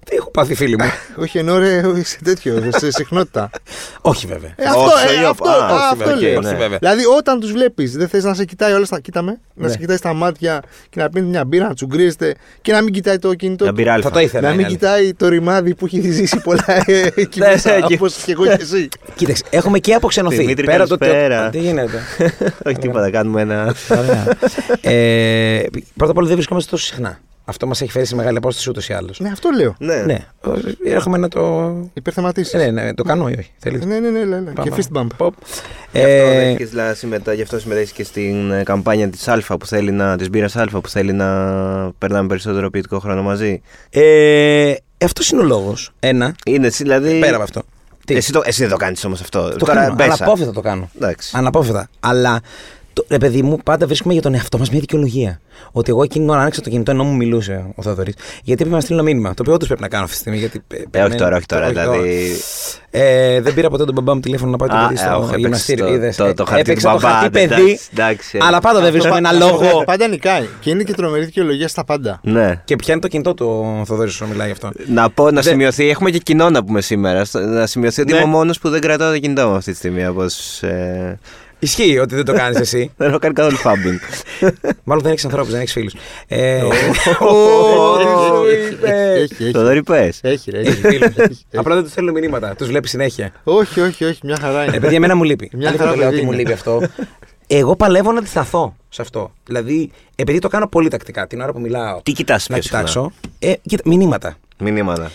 [0.05, 0.85] Τι έχω πάθει, φίλοι μου;
[1.23, 3.51] Όχι ενώ ρε, σε τέτοιο, σε συχνότητα.
[4.01, 4.53] Όχι, βέβαια.
[4.57, 6.41] Ε, αυτό, Όχι, ε, όχι, αυτό, α, α, όχι, αυτό βέβαια, λέω.
[6.41, 6.49] ναι.
[6.49, 6.79] Όχι, βέβαια.
[6.79, 9.01] Δηλαδή, όταν τους βλέπεις, δεν θες να σε κοιτάει όλα στα.
[9.01, 9.73] Κοίταμε, να Ναι.
[9.73, 13.19] σε κοιτάει στα μάτια και να πίνει μια μπύρα, να τσουγκρίζετε και να μην κοιτάει
[13.19, 13.65] το κινητό.
[13.65, 13.83] Να του.
[13.83, 14.41] μπει Θα το ήθελα.
[14.43, 14.89] Να είναι μην αλήθεια.
[14.89, 18.45] κοιτάει το ρημάδι που έχει ζήσει πολλά ε, εκεί Ναι, μέσα, και- όπως και εγώ
[18.47, 18.89] και εσύ.
[19.15, 20.37] Κοίταξε, έχουμε και αποξενωθεί.
[20.37, 21.07] Δημήτρη, Πέρα το ότι.
[21.07, 21.51] καλησπέρα.
[21.51, 21.99] Τι γίνεται;
[22.67, 23.75] Όχι τίποτα, κάνουμε ένα.
[23.91, 24.27] Ωραία.
[24.81, 25.63] ε,
[25.97, 27.19] πρώτα απ' όλα δεν βρισκόμαστε τόσο συχνά.
[27.47, 29.21] Αυτό μας έχει φέρει σε μεγάλη απόσταση ούτως ή άλλως.
[29.21, 29.75] Ναι, αυτό λέω.
[29.79, 30.03] Ναι.
[30.03, 30.19] Ναι,
[30.85, 31.73] έρχομαι να το.
[31.95, 32.57] Υπερθεματίσει.
[32.57, 33.51] Ναι, ναι, το κάνω ή όχι.
[33.59, 34.53] Θέλεις; Ναι, ναι, ναι, ναι, ναι.
[34.63, 34.77] Και Πάμε.
[34.77, 35.07] fist bump.
[35.27, 35.31] Pop.
[35.93, 39.57] Γι' αυτό, Ε, δέχτηκες, δηλαδή, συμμετά- γι' αυτό συμμετέχεις και στην ε, καμπάνια της Α
[39.59, 40.17] που θέλει να.
[40.17, 41.27] της μπύρας Α που θέλει να
[41.99, 45.91] περνάμε περισσότερο ποιητικό χρόνο μαζί; ε, αυτός είναι ο λόγος.
[46.01, 46.35] Ένα.
[46.47, 47.19] Είναι εσύ, δηλαδή.
[47.19, 47.63] Πέρα από αυτό.
[48.07, 49.49] Τι; Εσύ, το, εσύ δεν το κάνεις όμως αυτό.
[49.51, 49.95] το Τώρα κάνω.
[49.95, 50.13] μπέσα.
[50.13, 50.91] Αναπόφευκτα το κάνω.
[50.97, 51.33] Εντάξει.
[51.37, 51.89] Αναπόφευκτα.
[52.01, 52.41] Αλλά
[52.95, 55.41] το, ρε παιδί μου, πάντα βρίσκουμε για τον εαυτό μας μια δικαιολογία.
[55.73, 58.13] Ότι εγώ εκείνη την ώρα άνοιξα το κινητό ενώ μου μιλούσε ο Θοδωρή.
[58.43, 59.29] Γιατί έπρεπε να στείλω ένα μήνυμα.
[59.29, 60.39] Το οποίο όντως πρέπει να κάνω αυτή τη στιγμή.
[60.39, 61.65] Γιατί, ε, Ε, όχι περιμένω- τώρα, όχι τώρα.
[61.67, 61.91] όχι τώρα.
[61.91, 62.31] Δηλαδή.
[62.91, 65.07] Ε, δεν πήρα ποτέ τον μπαμπά μου τηλέφωνο να πάω το Α, παιδί ε, όχι,
[65.07, 65.87] στο έπαιξες γυμναστήριο.
[65.87, 67.63] το- Είδες, το- ε, το χαρτί έπαιξα του το χαρτί μπαμπά, παιδί.
[67.63, 68.39] εντάξει, εντάξει.
[68.43, 69.83] Αλλά πάντα δεν βρίσκω ένα λόγο.
[69.85, 70.47] Πάντα νικάει.
[70.61, 72.21] Και είναι και τρομερή δικαιολογία στα πάντα.
[72.23, 72.61] Ναι.
[72.65, 73.47] Και πιάνει το κινητό του
[73.81, 74.71] ο Θοδωρής όσο μιλάει γι' αυτό.
[74.87, 77.25] Να πω, να Δεν- σημειωθεί, έχουμε και κοινό να πούμε σήμερα.
[77.25, 78.17] στο- Να σημειωθεί ότι Ναι.
[78.19, 80.03] είμαι ο μόνος που δεν κρατάω το κινητό μου αυτή τη στιγμή.
[81.65, 82.91] Όπως, ε, Ισχύει ότι δεν το κάνεις εσύ.
[82.97, 83.99] δεν έχω κάνει καθόλου φάμπινγκ.
[84.85, 85.95] Μάλλον δεν έχεις ανθρώπους, δεν έχεις φίλους.
[86.29, 86.69] Ε, Έχει,
[88.73, 89.13] είπε.
[89.15, 89.51] Έχει, έχει.
[89.51, 90.19] Το δωρή πες.
[90.23, 90.71] Έχει, ρε, έχει.
[90.81, 91.17] φίλους.
[91.17, 91.45] Έχει.
[91.55, 92.55] Απλά δεν τους θέλω μηνύματα.
[92.55, 93.33] Τους βλέπει συνέχεια.
[93.45, 94.81] Όχι, όχι, όχι, μια χαρά Ε, είναι.
[94.81, 95.51] παιδιά, εμένα μου λείπει.
[95.53, 96.43] Μια Αλήθεια χαρά το λέω παιδί ότι μου είναι.
[96.43, 96.83] λείπει αυτό.
[97.47, 99.33] Εγώ παλεύω να αντισταθώ σε αυτό.
[99.47, 102.01] Δηλαδή, επειδή το κάνω πολύ τακτικά την ώρα που μιλάω.
[102.03, 103.13] Τι κοιτάς να πιο συχνά; κοιτάξω.
[103.39, 104.37] Ε, κοίτα, μηνύματα.
[104.59, 105.11] Μηνύματα.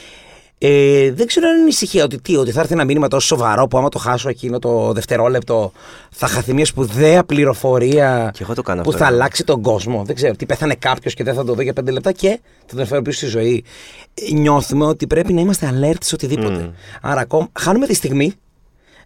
[0.62, 3.68] Ε, δεν ξέρω αν είναι ησυχία ότι τι, ότι θα έρθει ένα μήνυμα τόσο σοβαρό
[3.68, 5.72] που άμα το χάσω εκείνο το δευτερόλεπτο
[6.12, 9.16] θα χαθεί μια σπουδαία πληροφορία Και εγώ το κάνω που αυτό, θα ναι.
[9.16, 10.04] αλλάξει τον κόσμο.
[10.06, 12.76] Δεν ξέρω, τι πέθανε κάποιος και δεν θα το δω για πέντε λεπτά και θα
[12.76, 13.64] τον φέρω πίσω στη ζωή.
[14.14, 16.72] Ε, Νιώθουμε ότι πρέπει να είμαστε alert σε οτιδήποτε.
[17.02, 18.34] Άρα ακόμα χάνουμε τη στιγμή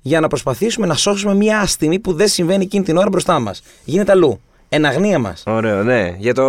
[0.01, 3.63] για να προσπαθήσουμε να σώσουμε μια άστιμη που δεν συμβαίνει εκείνη την ώρα μπροστά μας.
[3.83, 4.39] Γίνεται αλλού.
[4.69, 5.43] Εν αγνία μας.
[5.45, 6.15] Ωραίο, ναι.
[6.17, 6.43] Για το,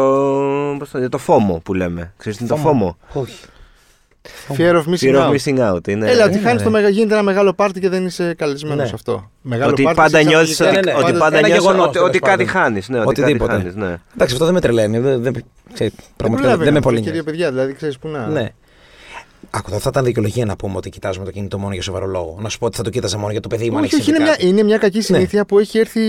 [0.78, 2.12] πώς το, για το φόμο που λέμε.
[2.16, 3.36] Ξέρεις τι είναι το φόμο; Όχι.
[4.56, 5.34] Fear of missing Fear of out.
[5.34, 5.88] missing out.
[5.88, 6.10] Είναι...
[6.10, 6.64] Έλα, ότι Έλα, χάνεις ρε.
[6.64, 8.86] το μεγα, γίνεται ένα μεγάλο πάρτι και δεν είσαι καλεσμένος Ναι.
[8.86, 9.30] σε αυτό.
[9.42, 10.80] Μεγάλο Ότι πάρτι, πάντα είσαι νιώθει εισαγωγικά.
[10.80, 11.18] ότι, Ναι, ναι, ότι ναι.
[11.18, 12.62] πάντα Ένα νιώθεις γεγονός, ότι, ότι τέλος κάτι πάντων.
[12.62, 12.88] χάνεις.
[12.88, 13.52] Ναι, ότι κάτι Οτιδήποτε.
[13.52, 13.96] χάνεις, ναι.
[14.14, 14.98] Εντάξει, αυτό δεν με τρελαίνει.
[14.98, 15.32] Δεν, δεν,
[15.72, 17.38] ξέρεις, Δεν πραγματικά δεν με προλαβαίνω πολύ αυτό και δύο νοιάζει.
[17.38, 18.26] παιδιά, δηλαδή ξέρεις που να.
[18.26, 18.48] Ναι.
[19.56, 22.36] Άκου, θα ήταν δικαιολογία να πούμε ότι κοιτάζουμε το κινητό μόνο για σοβαρό λόγο.
[22.40, 24.08] Να σου πω ότι θα το κοίταζα μόνο για το παιδί μου, αν Όχι, έχεις
[24.08, 24.48] όχι, είναι συμβεί μια, κάτι.
[24.48, 26.00] είναι μια κακή συνήθεια που έχει έρθει.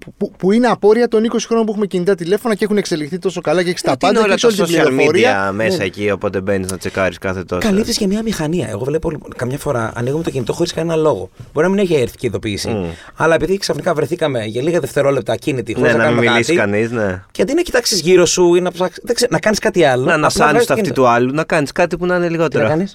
[0.00, 3.18] Που, που, που είναι απόρρια των 20 χρόνων που έχουμε κινητά τηλέφωνα και έχουν εξελιχθεί
[3.18, 4.86] τόσο καλά και έχει τα Γιατί είναι πάντα όλα και έχεις τα όλη την social
[4.88, 5.48] πληροφορία.
[5.50, 5.84] media μέσα Ναι.
[5.84, 7.68] εκεί, οπότε μπαίνεις να τσεκάρεις κάθε τόσο.
[7.68, 8.68] Καλύπτεις και μια μηχανία.
[8.70, 11.30] Εγώ βλέπω λοιπόν, καμιά φορά ανοίγουμε το κινητό χωρίς κανένα λόγο.
[11.52, 12.68] Μπορεί να μην έχει έρθει και ειδοποίηση.
[12.68, 12.84] Μμ.
[13.16, 16.54] Αλλά επειδή ξαφνικά βρεθήκαμε για λίγα δευτερόλεπτα ακίνητοι χωρίς Ναι, να, να μην κάνουμε μιλήσει
[16.54, 16.70] κάτι.
[16.70, 17.22] κανείς, ναι.
[17.30, 19.96] Και αντί να κοιτάξεις γύρω σου ή να, ψάξεις, δεν ξέρω, να κάνεις κάτι άλλο.
[19.96, 21.02] Να απλά ανασάνει βγάζεις το αυτή κινητό.
[21.02, 22.75] του άλλου, να κάνεις κάτι που να είναι Τι να λιγότερο.
[22.76, 22.94] Κάνεις;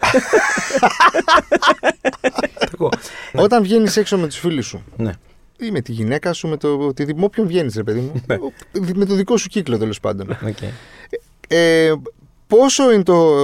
[3.33, 5.11] Όταν βγαίνεις έξω με τους φίλους σου, Ναι.
[5.59, 8.21] ή με τη γυναίκα σου, με, το, οτι- με όποιον βγαίνεις, ρε παιδί μου.
[8.95, 10.37] με το δικό σου κύκλο τέλος πάντων.
[10.47, 10.57] Οκ.
[11.47, 11.93] Ε,
[12.47, 13.35] πόσο είναι το,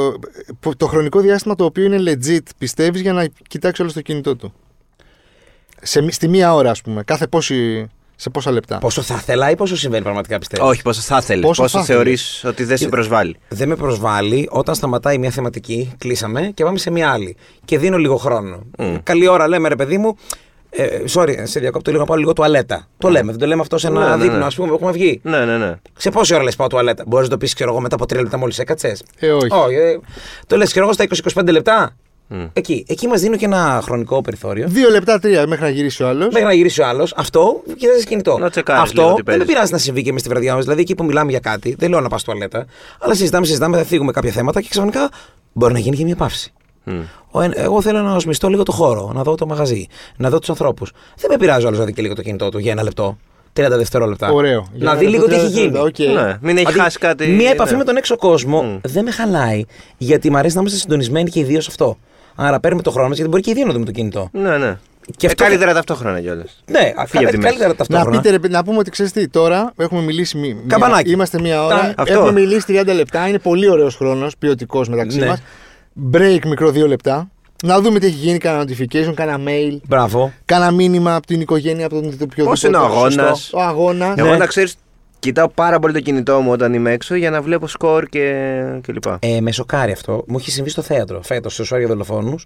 [0.77, 4.53] το χρονικό διάστημα το οποίο είναι legit, πιστεύεις, για να κοιτάξεις όλο το κινητό του;
[5.81, 7.87] Σε, μη- στη μία ώρα, ας πούμε, κάθε πόση,
[8.19, 10.67] σε πόσα λεπτά; Πόσο θα ήθελα ή πόσο συμβαίνει πραγματικά πιστεύω.
[10.67, 11.41] Όχι, πόσο θα ήθελε.
[11.41, 15.93] Πόσο Πόσο, θα θεωρείς ότι δεν σε προσβάλλει; Δεν με προσβάλλει όταν σταματάει μια θεματική,
[15.97, 17.35] κλείσαμε και πάμε σε μια άλλη.
[17.65, 18.63] Και δίνω λίγο χρόνο.
[19.03, 20.17] Καλή ώρα λέμε, ρε παιδί μου.
[20.69, 22.87] Ε, sorry, σε διακόπτω λίγο να πάω λίγο τουαλέτα.
[22.97, 24.45] Το λέμε, δεν το λέμε αυτό σε ένα Ναι, ναι, δείπνο, ναι.
[24.45, 25.19] ας πούμε, που έχουμε βγει.
[25.23, 25.75] Ναι, ναι, ναι.
[25.97, 28.21] Σε πόση ώρα λες πάω τουαλέτα; Μπορείς να το πεις, ξέρω εγώ, μετά από τρία
[28.21, 29.73] λεπτά μόλις έκατσες; Ε, όχι.
[29.75, 29.99] ε,
[30.47, 31.03] το λες, ξέρω εγώ, στα
[31.43, 31.95] 20-25 λεπτά;
[32.53, 34.67] Εκεί, εκεί μας δίνω και ένα χρονικό περιθώριο.
[34.67, 36.27] Δύο λεπτά, τρία μέχρι να γυρίσει ο άλλος.
[36.31, 38.37] Μέχρι να γυρίσει ο άλλος, αυτό κοιτάζει κινητό.
[38.37, 39.53] Να τσεκάρεις αυτό λίγο τι δεν με παίζεις.
[39.53, 40.63] πειράζει να συμβεί και με στη βραδιά μας.
[40.63, 42.65] Δηλαδή εκεί που μιλάμε για κάτι, δεν λέω να πας τουαλέτα,
[42.99, 45.09] αλλά συζητάμε, συζητάμε, θα θίγουμε κάποια θέματα και ξαφνικά
[45.53, 46.53] μπορεί να γίνει και μια παύση.
[47.31, 49.87] Ο εν- εγώ θέλω να οσμιστώ λίγο το χώρο, να δω το μαγαζί,
[50.17, 50.91] να δω τους ανθρώπους.
[51.17, 53.17] Δεν με πειράζει ο άλλος να δει και λίγο το κινητό του για ένα λεπτό,
[53.53, 54.31] 30 δευτερόλεπτα.
[54.31, 54.67] Ωραίο.
[54.73, 55.83] Για Να ένα δει λίγο τι λεπτό, έχει τριάντα γίνει.
[55.83, 56.27] δευτερόλεπτα, οκ.
[56.27, 57.27] Ναι, μην έχει Δηλαδή, χάσει κάτι.
[57.27, 57.77] Μία επαφή ναι.
[57.77, 59.63] με τον έξω κόσμο δεν με χαλάει,
[59.97, 61.97] γιατί μου αρέσει να είμαστε συντονισμένοι και οι δύο σε αυτό.
[62.39, 64.29] Άρα παίρνουμε το χρόνο μας, γιατί μπορεί και οι δύο να δούμε το κινητό.
[64.31, 64.77] Ναι, ναι.
[65.05, 66.63] Και Και αυτό- καλύτερα ταυτόχρονα κιόλας.
[66.65, 67.37] Ναι, Φύγε από τη μέση.
[67.37, 68.17] καλύτερα Να, ταυτόχρονα.
[68.17, 70.37] πείτε, ρε, παιδί, να πούμε ότι ξέρεις τι, τώρα έχουμε μιλήσει.
[70.37, 71.09] Μία, Καμπανάκι.
[71.11, 71.75] Είμαστε μία ώρα.
[71.77, 72.13] Τα- Αυτό.
[72.13, 73.27] Έχουμε μιλήσει 30 λεπτά.
[73.27, 75.25] Είναι πολύ ωραίος χρόνος, ποιοτικός μεταξύ Ναι.
[75.25, 75.41] μας.
[76.13, 77.29] Break μικρό δύο λεπτά.
[77.63, 78.37] Να δούμε τι έχει γίνει.
[78.37, 79.77] Κάνα notification, κάνα mail.
[79.87, 80.31] Μπράβο.
[80.45, 82.43] Κάνα μήνυμα από την οικογένεια, από τον οποιοδήποτε.
[82.43, 83.57] Πώς είναι ο αγώνας; Σωστό.
[83.57, 84.17] Ο αγώνας.
[84.17, 84.37] Εγώ Ναι.
[84.37, 84.75] να ξέρεις,
[85.19, 88.53] κοιτάω πάρα πολύ το κινητό μου όταν είμαι έξω για να βλέπω σκορ και,
[88.85, 89.17] και λοιπά.
[89.21, 90.23] Ε, με σοκάρει αυτό.
[90.27, 92.45] Μου έχει συμβεί στο θέατρο φέτος, στου Άρια Δολοφόνους.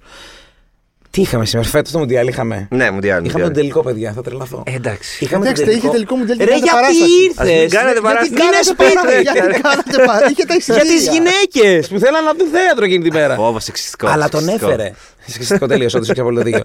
[1.09, 3.27] Τι είχαμε σήμερα, φέτος το Μουντιάλ είχαμε; Ναι, μου διάλειμμα.
[3.27, 4.63] Είχαμε τον τελικό, παιδιά, θα τρελαθώ.
[4.67, 5.23] Εντάξει.
[5.23, 7.03] Είχαμε τον Κοιτάξτε, είχε τελικό Μουντιάλ και Ρε, κάνατε γιατί παράσταση.
[7.37, 7.75] Ας μην ήρθε.
[7.77, 8.31] κάνετε Γιατί παράσταση.
[8.31, 9.21] Μείνε κάνατε σπίτι, παρά- ρε.
[9.21, 11.11] Γιατί κάνατε παρά- Είχε τα Για τις εισιτήρια.
[11.11, 13.35] γυναίκες που θέλαν να δουν θέατρο εκείνη τη μέρα.
[13.35, 14.07] Φόβος, σεξιστικό.
[14.07, 14.71] Αλλά τον σεξιστικό.
[14.71, 14.93] έφερε.
[15.25, 16.63] Σεξιστικό τελείω, όντω έχει απόλυτο δίκιο.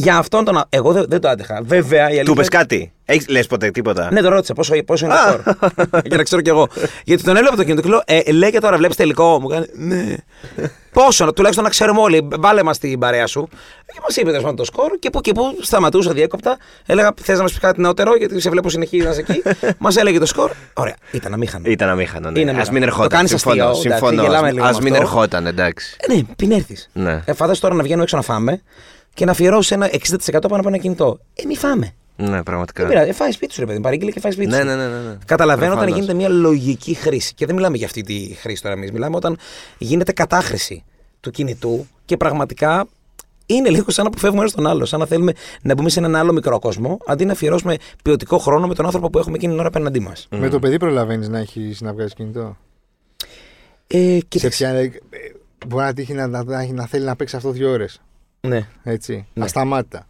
[0.00, 0.62] Ε, για, για αυτόν τον.
[0.68, 1.60] Εγώ δεν, δεν το άντεχα.
[1.64, 2.92] Βέβαια η Του αλήθεια- πες κάτι.
[3.04, 5.54] Έχεις, λες ποτέ τίποτα; Ναι, τον ρώτησα πόσο, πόσο είναι το σκορ.
[6.08, 6.68] Για να ξέρω κι εγώ.
[7.04, 9.40] Γιατί τον έβλεπα το κινητό και λέω, ε, λέει και τώρα βλέπεις τελικό.
[9.40, 10.14] Μου κάνει, ναι.
[10.92, 12.28] πόσο, τουλάχιστον να ξέρουμε όλοι.
[12.38, 13.48] Βάλε μας την παρέα σου.
[13.86, 16.56] Και μας είπε τέλος πάντων το σκορ και που και που σταματούσα διέκοπτα.
[16.86, 19.42] Έλεγα, θες να μας πεις κάτι νεότερο, γιατί σε βλέπω συνεχίζει να είσαι εκεί.
[19.78, 20.50] μας έλεγε το σκορ.
[20.74, 21.64] Ωραία, ήταν αμήχανο.
[21.66, 22.30] Ήταν αμήχανο.
[22.30, 22.40] Ναι.
[22.40, 22.72] Είναι Ας αμήχανο.
[22.72, 23.08] μην Το ερχόταν.
[23.08, 23.64] κάνεις Συμφωνώ.
[23.64, 24.22] αστείο, εντάξει, συμφωνώ.
[24.22, 25.04] γελάμε Ας- λίγο Ας με μην αυτό.
[25.04, 25.96] ερχόταν, εντάξει.
[26.00, 26.88] Ε, ναι, πριν έρθεις.
[26.92, 27.22] Ναι.
[27.24, 28.62] Ε, φαντάζεσαι τώρα να βγαίνω έξω να φάμε
[29.14, 31.18] και να αφιερώσει ένα 60% πάνω από ένα κινητό.
[31.34, 31.94] Ε, μη φάμε.
[32.16, 32.82] Ναι, πραγματικά.
[32.82, 33.80] Δεν πειράζει, ε, φάει σπίτι σου, ρε παιδί.
[33.80, 34.64] Παρήγγειλε και φάει σπίτι Ναι, σου.
[34.64, 35.16] ναι, ναι, ναι, ναι.
[35.26, 36.06] Καταλαβαίνω όταν Προφανώς.
[36.06, 37.34] γίνεται μια λογική χρήση.
[37.34, 38.90] Και δεν μιλάμε για αυτή τη χρήση τώρα εμείς.
[38.92, 39.38] Μιλάμε όταν
[39.78, 40.84] γίνεται κατάχρηση
[41.20, 42.86] του κινητού και πραγματικά
[43.46, 44.84] είναι λίγο σαν να αποφεύγουμε ένα τον άλλο.
[44.84, 48.66] Σαν να θέλουμε να μπούμε σε έναν άλλο μικρό κόσμο, αντί να αφιερώσουμε ποιοτικό χρόνο
[48.66, 50.26] με τον άνθρωπο που έχουμε εκείνη την ώρα απέναντί μας.
[50.30, 52.56] Με το παιδί προλαβαίνεις να έχει να βγάζει κινητό;
[53.86, 54.48] Ε, Σε κοίταξε.
[54.56, 54.90] ποια, ε,
[55.66, 58.00] μπορεί να τύχει να, να, να, να θέλει να παίξει αυτό δύο ώρες.
[58.40, 59.26] Ναι, Έτσι.
[59.32, 59.44] Ναι.
[59.44, 60.06] Ασταμάτητα.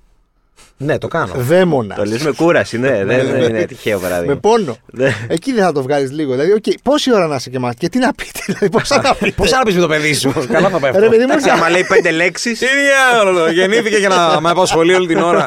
[0.76, 1.32] ναι, το κάνω.
[1.36, 1.98] Δαίμονας.
[1.98, 3.04] Το λες με κούραση, ναι.
[3.04, 4.36] Δεν δεν είναι τυχαίο Με παράδειγμα.
[4.36, 4.76] πόνο.
[4.86, 5.14] Ναι.
[5.28, 6.32] Εκεί δεν θα το βγάλεις λίγο.
[6.32, 9.14] Δηλαδή, οκ, πόση ώρα να είσαι και μα και τι να πείτε, δηλαδή, πόσα να
[9.14, 10.32] πείτε; Πώς να πεις με το παιδί σου.
[10.52, 11.08] Καλά θα πάει Ρε αυτό.
[11.10, 12.58] παιδί μου, Εντάξει, άμα λέει πέντε λέξεις.
[12.58, 15.46] Τι διάολο, γεννήθηκε για να με απασχολεί όλη την ώρα.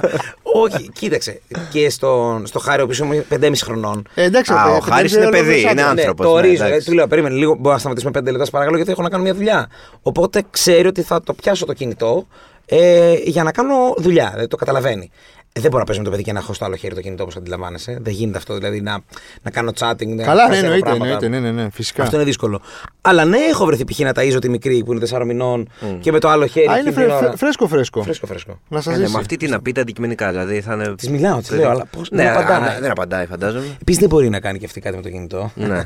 [0.55, 1.41] Όχι, κοίταξε.
[1.71, 4.07] Και στον, στο Χάρη, ο οποίος μου 5,5 χρονών.
[4.15, 6.25] Ε, εντάξει, Α, ε, ο ε, Χάρης ε, είναι ε, παιδί, ε, είναι ε, άνθρωπος.
[6.25, 6.63] Ναι, το ναι, ορίζω.
[6.65, 6.85] εντάξει.
[6.87, 9.09] Ε, του λέω, περίμενε λίγο, μπορώ να σταματήσουμε 5 λεπτά, σε παρακαλώ, γιατί έχω να
[9.09, 9.69] κάνω μια δουλειά.
[10.01, 12.27] Οπότε ξέρει ότι θα το πιάσω το κινητό
[12.75, 14.29] ε, για να κάνω δουλειά.
[14.29, 15.11] Δηλαδή το καταλαβαίνει.
[15.55, 17.01] Ε, δεν μπορώ να παίζω με το παιδί και να έχω στο άλλο χέρι το
[17.01, 17.97] κινητό όπως αντιλαμβάνεσαι.
[18.01, 18.53] Δεν γίνεται αυτό.
[18.55, 18.99] Δηλαδή να,
[19.41, 20.07] να κάνω chatting.
[20.07, 21.05] να Καλά, ναι, κάνω εννοείται, πράγματα.
[21.25, 22.03] εννοείται, ναι, ναι, ναι, φυσικά.
[22.03, 22.61] Αυτό είναι δύσκολο.
[23.01, 23.99] Αλλά ναι, έχω βρεθεί π.χ.
[23.99, 26.67] να ταΐζω τη μικρή που είναι 4 μηνών και με το άλλο χέρι.
[26.67, 27.25] Α, είναι εκείνη την φρε- ώρα.
[27.27, 28.01] φρε- φρέσκο, φρέσκο.
[28.03, 28.59] Φρέσκο, φρέσκο.
[28.67, 29.19] Να σας Ε, ναι, με ζήσει.
[29.19, 30.29] αυτή τι να πείτε αντικειμενικά.
[30.29, 30.95] Δηλαδή θα είναι.
[30.95, 32.75] Της μιλάω, της λέω, αλλά πώ Ναι, δεν απαντάει.
[32.75, 33.65] α, δεν απαντάει, φαντάζομαι.
[33.81, 35.51] Επίσης δεν μπορεί να κάνει και αυτή κάτι με το κινητό.
[35.55, 35.85] Ναι.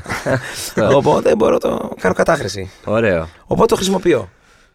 [0.96, 2.70] Οπότε μπορώ να το κάνω κατάχρηση.
[2.84, 3.28] Ωραίο.
[3.46, 4.28] Οπότε το χρησιμοποιώ.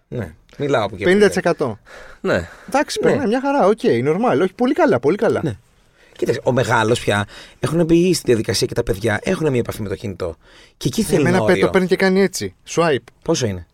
[0.07, 0.33] Ναι.
[0.57, 1.03] Μιλάω από εκεί.
[1.11, 1.41] από εκεί.
[1.57, 1.77] 50%.
[2.21, 2.49] Ναι.
[2.67, 4.41] Εντάξει, περνάει μια χαρά, OK, normal.
[4.41, 5.39] Όχι, πολύ καλά, πολύ καλά.
[5.43, 5.57] Ναι.
[6.17, 7.25] Κοίταξε, ο μεγάλος πια
[7.59, 10.35] έχουν μπει στη διαδικασία και τα παιδιά έχουν μια επαφή με το κινητό.
[10.77, 11.65] Και εκεί θέλει ένα Εμένα παι- όριο.
[11.65, 12.55] το παίρνει και κάνει έτσι.
[12.69, 13.03] Swipe.
[13.23, 13.67] Πόσο είναι;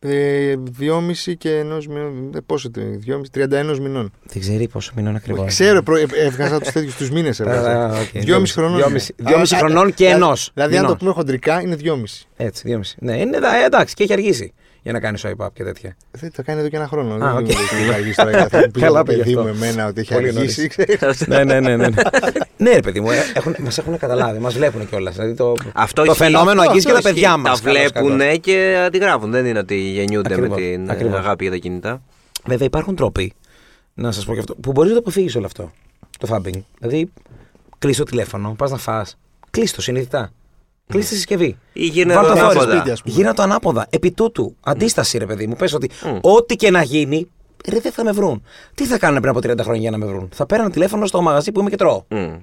[0.00, 2.32] Ε, 2,5 και ενός μηνών.
[2.34, 4.12] Ε, πόσο το 2,5, 31 μηνών.
[4.26, 5.46] Δεν ξέρει πόσο μηνών ακριβώς.
[5.46, 7.40] Ξέρω, προ- ε, έβγαζα τους τέτοιους τους μήνες.
[7.40, 7.46] οκ.
[7.46, 8.76] 2,5 χρονών.
[8.76, 9.28] Δυόμιση- είναι.
[9.30, 10.98] δυόμιση Α, χρονών α, και α, ενός Δηλαδή, αν το μηνών.
[10.98, 12.26] πούμε χοντρικά, είναι 2,5.
[12.36, 12.96] Έτσι, δυόμιση.
[13.00, 14.52] Ναι, είναι, ε, εντάξει, και έχει αργήσει
[14.84, 15.96] για να κάνεις swipe up και τέτοια.
[16.10, 17.14] Δεν το κάνει εδώ και ένα χρόνο.
[17.14, 17.40] Α, Δεν οκ.
[17.40, 18.30] μου λέει ότι έχει αργήσει τώρα.
[18.30, 19.42] γιατί Θα μου πει Καλά το πήγε παιδί αυτό.
[19.42, 20.70] μου εμένα ότι έχει Πολύ αργήσει.
[21.26, 21.76] ναι, ναι, ναι, ναι.
[21.76, 21.88] ναι.
[22.56, 25.14] ναι, ρε παιδί μου, ε, έχουν, μας έχουν καταλάβει, μας βλέπουν κιόλας.
[25.14, 26.22] Δηλαδή το, Αυτό το ισχύει.
[26.24, 27.60] φαινόμενο Αυτό- αγγίζει και τα αυτό παιδιά Τα μας.
[27.60, 29.30] βλέπουν και αντιγράφουν.
[29.30, 31.18] Δεν είναι ότι γεννιούνται Ακριβώς, με την ακριβώς.
[31.18, 32.02] αγάπη για τα κινητά.
[32.46, 33.32] Βέβαια υπάρχουν τρόποι,
[33.94, 35.70] να σας πω και αυτό, που μπορείς να το αποφύγεις όλο αυτό,
[36.18, 36.62] το phubbing.
[36.78, 37.12] Δηλαδή,
[37.78, 39.16] κλείσει το τηλέφωνο, πας να φας,
[39.50, 40.32] κλείσει το συνειδητά.
[40.86, 41.58] Κλείσει τη συσκευή.
[41.72, 42.54] Ή γύρνα Βάλ' το το ανάποδα.
[42.60, 42.72] θόρυβο.
[42.74, 43.14] σπίτι, ας πούμε.
[43.14, 43.86] Γύρνα το ανάποδα.
[43.90, 44.56] Επί τούτου.
[44.60, 45.56] Αντίσταση, ρε παιδί μου.
[45.56, 46.18] Πες ότι Μμ.
[46.20, 47.28] ό,τι και να γίνει,
[47.68, 48.42] Ρε, δεν θα με βρουν.
[48.74, 51.20] Τι θα κάνουν πριν από 30 χρόνια για να με βρουν; Θα παίρνουν τηλέφωνο στο
[51.22, 52.04] μαγαζί που είμαι και τρώω.
[52.08, 52.34] Μμ.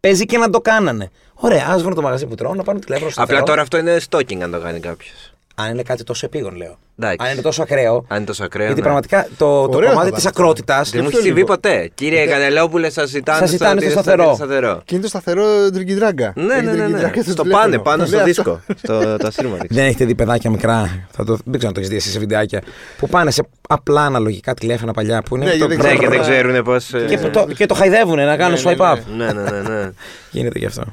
[0.00, 1.10] Παίζει και να το κάνανε.
[1.34, 3.96] Ωραία, ας βρουν το μαγαζί που τρώω, να πάρουν τηλέφωνο στο Απλά τώρα αυτό είναι
[4.10, 5.32] stalking αν το κάνει κάποιος.
[5.54, 6.78] Αν είναι κάτι τόσο επίγον, λέω.
[6.98, 7.16] Εντάξει.
[7.26, 8.04] Αν είναι τόσο ακραίο.
[8.08, 8.64] Αν είναι τόσο ακραίο.
[8.66, 8.86] γιατί ναι.
[8.86, 10.32] πραγματικά το, το Ωραίο κομμάτι θα της ήταν.
[10.36, 10.90] ακρότητας.
[10.90, 11.52] Δεν μου Αυτό έχει συμβεί λίγο.
[11.54, 11.90] ποτέ.
[11.94, 14.34] Κύριε Κανελόπουλε, σας ζητάνε, Σας ζητάνε ότι στο είστε σταθερό.
[14.34, 14.80] σταθερό.
[14.84, 16.32] Και είναι το σταθερό τριγκιντράγκα.
[16.36, 16.76] Ναι, Έχει ναι, ναι.
[16.76, 16.82] ναι.
[16.84, 17.62] τριγκιντράγκα Στο τηλέφωνο.
[17.62, 18.60] πάνε πάνω στο Ναι, αυτό.
[18.64, 18.74] δίσκο.
[18.82, 19.64] Στο το ασύρματο.
[19.76, 21.06] Δεν έχετε δει παιδάκια μικρά.
[21.10, 22.62] Θα το, δεν ξέρω αν το έχεις δει εσύ σε βιντεάκια.
[22.98, 25.44] Που πάνε σε απλά αναλογικά τηλέφωνα παλιά που είναι.
[25.44, 26.90] Ναι, το- γιατί Ναι, και δεν Τώρα- ξέρουν πώς.
[27.08, 28.96] και, το, και το χαϊδεύουν να κάνουν Ναι, ναι, swipe up.
[29.16, 29.60] Ναι, ναι, ναι.
[29.60, 29.90] ναι.
[30.30, 30.82] Γίνεται γι' αυτό.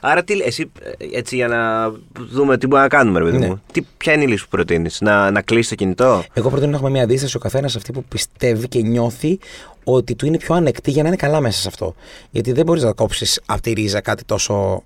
[0.00, 1.90] Άρα, τι, εσύ, ε, έτσι για να
[2.32, 3.46] δούμε τι μπορούμε να κάνουμε, ρε παιδί Ναι.
[3.46, 3.62] μου.
[3.72, 6.76] Τι, ποια είναι η λύση που προτείνεις, Να, να κλείσει το κινητό; Εγώ προτείνω να
[6.76, 9.38] έχουμε μια αντίσταση ο καθένας αυτή που πιστεύει και νιώθει
[9.84, 11.94] ότι του είναι πιο ανεκτή για να είναι καλά μέσα σε αυτό.
[12.30, 14.82] Γιατί δεν μπορείς να κόψεις από τη ρίζα κάτι τόσο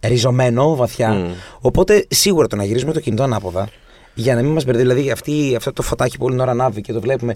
[0.00, 1.08] ριζωμένο, βαθιά.
[1.12, 1.30] Μμ.
[1.60, 3.68] Οπότε σίγουρα το να γυρίζουμε το κινητό ανάποδα
[4.14, 4.88] για να μην μας μπερδεύει.
[4.88, 7.34] Δηλαδή αυτή, αυτό το φωτάκι που όλη την ώρα ανάβει και το βλέπουμε.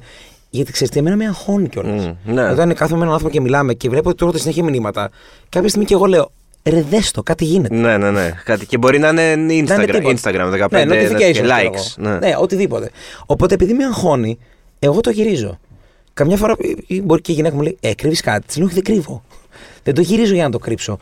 [0.51, 2.07] Γιατί ξέρετε, εμένα με αγχώνει κιόλας.
[2.25, 2.51] Μμ, ναι.
[2.51, 5.11] Όταν κάθομαι με έναν άνθρωπο και μιλάμε και βλέπω ότι τρώγονται συνέχεια μηνύματα,
[5.49, 6.31] κάποια στιγμή και εγώ λέω
[6.71, 7.75] Ρε, δες το, κάτι γίνεται.
[7.75, 8.31] Ναι, ναι, ναι.
[8.45, 8.67] Κάτι.
[8.67, 10.15] Και μπορεί να είναι Να είναι Instagram, τίποτα.
[10.23, 11.63] Instagram 15 ναι, να- notifications, και ξέρω likes.
[11.75, 11.85] εγώ.
[12.11, 12.19] Ναι.
[12.19, 12.91] ναι, οτιδήποτε.
[13.27, 14.39] Οπότε επειδή με αγχώνει,
[14.79, 15.59] εγώ το γυρίζω.
[16.15, 16.55] Καμιά φορά
[16.89, 18.47] ε, ε, μπορεί και η γυναίκα μου λέει: Ε, κρύβεις κάτι.
[18.47, 19.25] Της λέω: Όχι, δεν κρύβω.
[19.83, 20.99] Δεν το γυρίζω για να το κρύψω.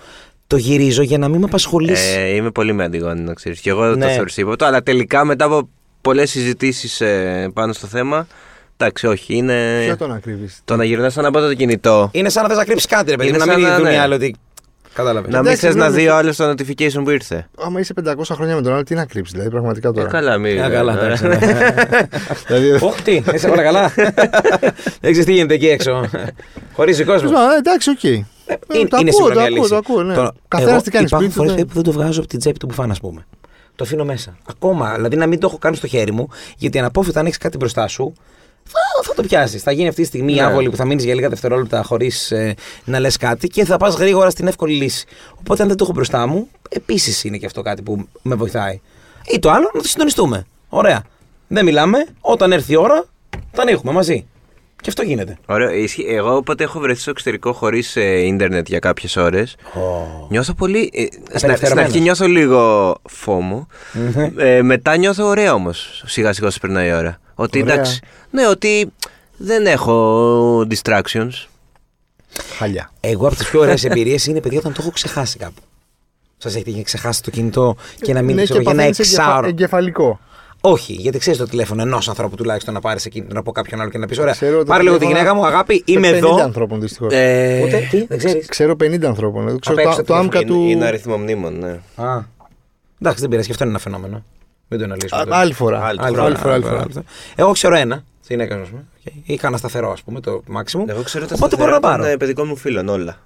[0.47, 2.17] Το γυρίζω για να μην με απασχολήσει.
[2.19, 3.61] Ε, είμαι πολύ με Αντιγόνη, να ξέρεις.
[3.61, 4.05] Και εγώ Ναι.
[4.07, 5.69] το θεωρούσα ύποπτο, αλλά τελικά μετά από
[6.01, 7.03] πολλές συζητήσεις
[7.53, 8.27] πάνω στο θέμα.
[8.77, 9.83] Εντάξει, όχι, είναι.
[9.85, 12.09] Ποιο το να κρύβεις; Το να γυρνάς ανάποδα το κινητό.
[12.13, 13.29] Είναι σαν να θες να κρύψεις κάτι, ρε παιδί.
[13.29, 13.99] Είναι μου, Να σαν μην να- δουν οι ναι.
[13.99, 14.35] άλλοι ότι.
[14.95, 15.31] Κατάλαβες.
[15.33, 16.03] Να μην Εντάξει, θε να συγγνώμη.
[16.03, 17.47] δει ο άλλος το notification που ήρθε.
[17.65, 20.09] Άμα είσαι 500 χρόνια με τον άλλο, τι να κρύψεις, δηλαδή πραγματικά Ε, τώρα.
[20.09, 20.59] καλά, μην.
[20.59, 21.27] Ε, καλά, ε, εντάξει.
[22.47, 23.93] δηλαδή, Όχι, τι, είσαι όλα καλά;
[25.01, 26.05] Δεν ξέρεις τι γίνεται εκεί έξω.
[26.73, 27.33] Χωρίζεις κόσμος.
[27.33, 28.05] Α, εντάξει, οκ.
[28.05, 28.25] Ε, Είναι,
[28.89, 29.69] το είναι ακούω, σίγουρα το μια ακούω, λύση.
[29.69, 30.15] το ακούω, ναι.
[30.15, 31.47] Τώρα, Καθένας εγώ τι κάνει Υπάρχουν σπίτι του.
[31.47, 31.67] φορές ναι.
[31.69, 33.27] που δεν το βγάζω από την τσέπη του μπουφάν, ας πούμε.
[33.77, 34.37] Το αφήνω μέσα.
[34.51, 34.95] Ακόμα.
[34.95, 37.87] Δηλαδή να μην το έχω κάνει στο χέρι μου, γιατί αναπόφευκτα αν έχεις κάτι μπροστά
[37.89, 38.13] σου,
[38.73, 39.63] θα, θα το πιάσεις.
[39.63, 40.43] Θα γίνει αυτή τη στιγμή η Ναι.
[40.43, 42.33] άβολη που θα μείνεις για λίγα δευτερόλεπτα χωρίς
[42.85, 45.07] να λες κάτι και θα πας γρήγορα στην εύκολη λύση.
[45.39, 48.81] Οπότε αν δεν το έχω μπροστά μου, επίσης είναι και αυτό κάτι που με βοηθάει.
[49.27, 50.47] Ή το άλλο, να το συντονιστούμε.
[50.69, 51.03] Ωραία.
[51.49, 51.99] Δεν μιλάμε.
[52.21, 53.05] Όταν έρθει η ώρα,
[53.53, 54.27] θα ανοίγουμε μαζί.
[54.83, 55.39] Και αυτό γίνεται.
[55.47, 55.71] Ωραίο.
[55.71, 56.05] Ισχύει.
[56.09, 59.57] Εγώ όποτε έχω βρεθεί στο εξωτερικό χωρίς ίντερνετ για κάποιες ώρες,
[60.29, 60.91] νιώθω πολύ.
[60.95, 61.91] ε, στην, στην Απελευθερωμένος.
[61.91, 63.67] αρχή νιώθω λίγο φόμο.
[64.37, 66.03] ε, μετά νιώθω ωραία όμως.
[66.07, 67.21] Σιγά σιγά όσο περνάει η ώρα.
[67.43, 67.75] Ότι Ωραία.
[67.75, 68.01] εντάξει.
[68.31, 68.93] Ναι, ότι
[69.37, 71.31] δεν έχω distractions.
[72.59, 72.91] Χαλιά.
[73.01, 75.61] Εγώ από τις πιο ωραίες εμπειρίες είναι παιδιά όταν το έχω ξεχάσει κάπου.
[76.37, 78.83] Σας έχει τύχει να ξεχάσει το κινητό και να μην Ναι, ξέρω, και για ένα
[78.83, 79.47] παθαίνεις εγκεφα- εξάωρο.
[79.47, 80.21] εγκεφαλικό.
[80.61, 83.99] Όχι, γιατί ξέρεις το τηλέφωνο ενός ανθρώπου τουλάχιστον να πάρεις εκείνη από κάποιον άλλο και
[83.99, 86.15] να πεις: Ωραία, Ξέρω το πάρε λίγο τη τηλέφωνο γυναίκα μου, αγάπη, σε είμαι 50
[86.15, 86.43] εδώ.
[86.43, 87.13] ανθρώπων δυστυχώς.
[87.13, 88.47] Ε, Ούτε, τι, δεν ξέρεις.
[88.47, 89.49] Ξέρω 50 ανθρώπων.
[89.49, 90.61] ε, Ξέρω Απ' έξω το, το το άμκα είναι, του.
[90.69, 91.71] είναι αριθμό μνήμων, ναι.
[92.05, 92.19] Α.
[93.01, 94.25] Εντάξει, δεν πειράζει, και αυτό είναι ένα φαινόμενο.
[94.73, 95.21] Μην το αναλύσουμε.
[95.21, 95.37] Α, τώρα.
[95.39, 95.85] Άλλη φορά.
[95.85, 96.55] Άλλη Άλλη φορά, φορά.
[96.55, 96.87] άλλη άλλη φορά.
[96.93, 97.05] φορά.
[97.37, 97.97] Εγώ ξέρω ένα.
[97.97, 98.85] Τη γυναίκα μου, α πούμε.
[99.25, 100.85] Είχα ένα σταθερό, ας πούμε, το maximum.
[100.89, 102.03] Εγώ ξέρω τα Οπότε μπορώ να σταθερά πάρω.
[102.03, 103.19] των ε, παιδικών μου φίλων όλα.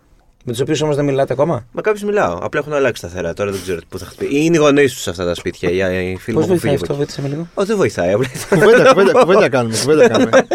[0.45, 2.39] Με τους οποίους όμως δεν μιλάτε ακόμα; Μα κάποιους μιλάω.
[2.43, 3.33] Απλά έχουν αλλάξει σταθερά.
[3.35, 4.35] Τώρα δεν ξέρω πού θα χτυπήσει.
[4.35, 5.71] Ή είναι οι γονείς τους σε αυτά τα σπίτια.
[5.71, 6.75] Οι, οι φίλοι Πώς μου έχουν βοηθάει φύγει.
[6.75, 7.13] αυτό, από εκεί.
[7.13, 8.13] βοήθησε με λίγο; Ω, δεν βοηθάει.
[8.13, 9.77] απλά- Κουβέντα, κουβέντα, κουβέντα κάνουμε.
[9.85, 10.31] Κουβέντα κάνουμε.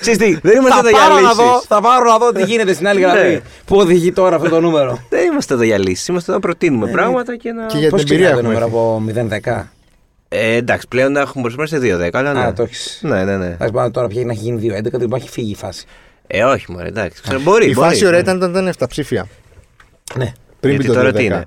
[0.00, 1.36] Ξέρεις τι, Δεν είμαστε θα εδώ για πάρω να λύσεις.
[1.36, 3.20] δω, θα πάρω να δω τι γίνεται στην άλλη γραμμή.
[3.32, 3.40] Ναι.
[3.64, 4.98] Πού οδηγεί τώρα αυτό το νούμερο.
[5.08, 6.06] Δεν είμαστε εδώ για λύσεις.
[6.06, 7.66] Είμαστε εδώ να προτείνουμε πράγματα και να.
[7.66, 8.78] Και για Πώς την εμπειρία ξεκινάει το έχουμε.
[9.16, 9.62] νούμero από 0-10.
[10.28, 12.08] Ε, εντάξει, πλέον να έχουμε μπροστά σε 2-10.
[12.12, 12.40] Αλλά ναι.
[12.40, 12.98] Α, το έχεις.
[13.02, 13.46] Ναι, ναι, ναι.
[13.46, 15.84] Εντάξει, πάνω τώρα πια να έχει γίνει 2-11, δεν έχει φύγει η φάση.
[16.26, 17.22] Ε, όχι, μωρέ, εντάξει.
[17.22, 17.66] Ξέρω, μπορεί.
[17.68, 17.86] Η μπορεί.
[17.88, 19.26] φάση ωραία ήταν όταν ήταν 7 ψήφια.
[20.14, 20.32] Ναι.
[20.60, 21.14] Πριν Γιατί μπει το τώρα 12.
[21.14, 21.44] τι είναι;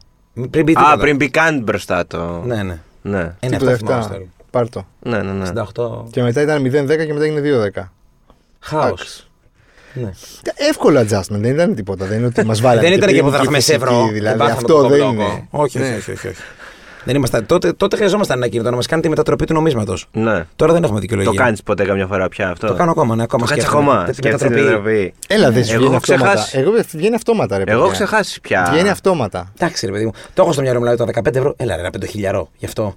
[0.50, 0.98] Πριν μπει Α, τίποτα.
[0.98, 2.42] πριν μπει καν μπροστά το.
[2.46, 2.80] Ναι, ναι.
[3.02, 4.06] Ναι, Είναι Τίποτα αυτό θυμάμαι 7.
[4.06, 4.86] στο Πάρ' το.
[5.00, 5.32] ναι, ναι.
[5.32, 5.50] ναι.
[5.76, 6.12] 68.
[6.12, 6.72] Και μετά ήταν 0-10
[7.06, 7.42] και μετά έγινε
[7.76, 7.84] 2-10.
[8.60, 8.84] Χάος.
[8.92, 9.24] Εντάξει.
[9.94, 10.10] Ναι.
[10.70, 12.06] Εύκολο adjustment, δεν ήταν τίποτα.
[12.06, 12.82] Δεν είναι ότι μας βάλανε.
[12.88, 14.08] Δεν ήταν και από πήγαμε δραχμέ φυσική, ευρώ.
[14.12, 15.12] Δηλαδή πάθαμε αυτό το δεν κομπλόκο.
[15.32, 15.48] είναι.
[15.50, 15.86] Όχι, Ναι.
[15.86, 16.42] όχι, όχι, όχι, όχι.
[17.04, 20.08] Δεν ήμασταν, τότε, τότε χρειαζόμασταν ένα κινητό να μας κάνει τη μετατροπή του νομίσματος.
[20.12, 20.46] ναι.
[20.56, 21.32] Τώρα δεν έχουμε δικαιολογία.
[21.32, 23.92] Το κάνεις ποτέ καμιά φορά πια αυτό; Το κάνω ακόμα, ναι, ακόμα Το κάνεις σκέφτομαι.
[23.92, 24.06] ακόμα.
[24.06, 24.92] Τη Σκέφτεσαι την μετατροπή.
[24.96, 25.14] μετατροπή.
[25.28, 26.34] Έλα, δεν σου Εγώ βγαίνει έχω αυτόματα.
[26.34, 26.58] ξεχάσει.
[26.60, 28.06] Εγώ βγαίνει αυτόματα, ρε Εγώ έχω παιδιά.
[28.06, 28.68] ξεχάσει πια.
[28.72, 29.52] Βγαίνει αυτόματα.
[29.60, 30.12] Εντάξει, ρε παιδί μου.
[30.34, 31.54] Το έχω στο μυαλό μου, δηλαδή τα 15 ευρώ.
[31.58, 32.50] Έλα, ρε, ένα πεντοχιλιαρό.
[32.58, 32.96] Γι' αυτό.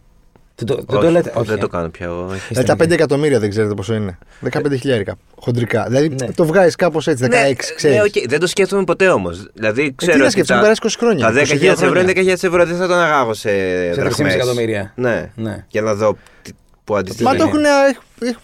[0.64, 1.32] Δεν το, δεν Όχι, το λέτε.
[1.44, 1.58] Δεν ε.
[1.60, 2.26] το κάνω πια εγώ.
[2.30, 2.40] όχι.
[2.48, 4.18] Δηλαδή τα 5 εκατομμύρια δεν ξέρετε πόσο είναι.
[4.50, 5.14] 15 χιλιάρικα.
[5.40, 5.84] Χοντρικά.
[5.88, 6.32] Δηλαδή Ναι.
[6.32, 7.96] το βγάζεις κάπως έτσι, 16, Ναι, ξέρεις.
[7.96, 9.46] ναι, οκ, Δεν το σκέφτομαι ποτέ όμως.
[9.54, 10.12] Δηλαδή ξέρω.
[10.12, 12.00] τι να ότι σκέφτεσαι, τα- έχουν περάσει 20 χρόνια, Τα 10.000 22 ευρώ χρόνια.
[12.00, 12.64] είναι 10.000 ευρώ.
[12.66, 13.48] Δεν θα το αναγάγω σε.
[13.48, 14.34] Σε 3,5 δραχμές.
[14.34, 14.92] εκατομμύρια.
[14.96, 15.30] Ναι.
[15.34, 15.64] Ναι.
[15.68, 16.52] Για να δω τι-
[16.84, 17.36] που Μα αντιστοιχεί.
[17.36, 17.62] το έχουν,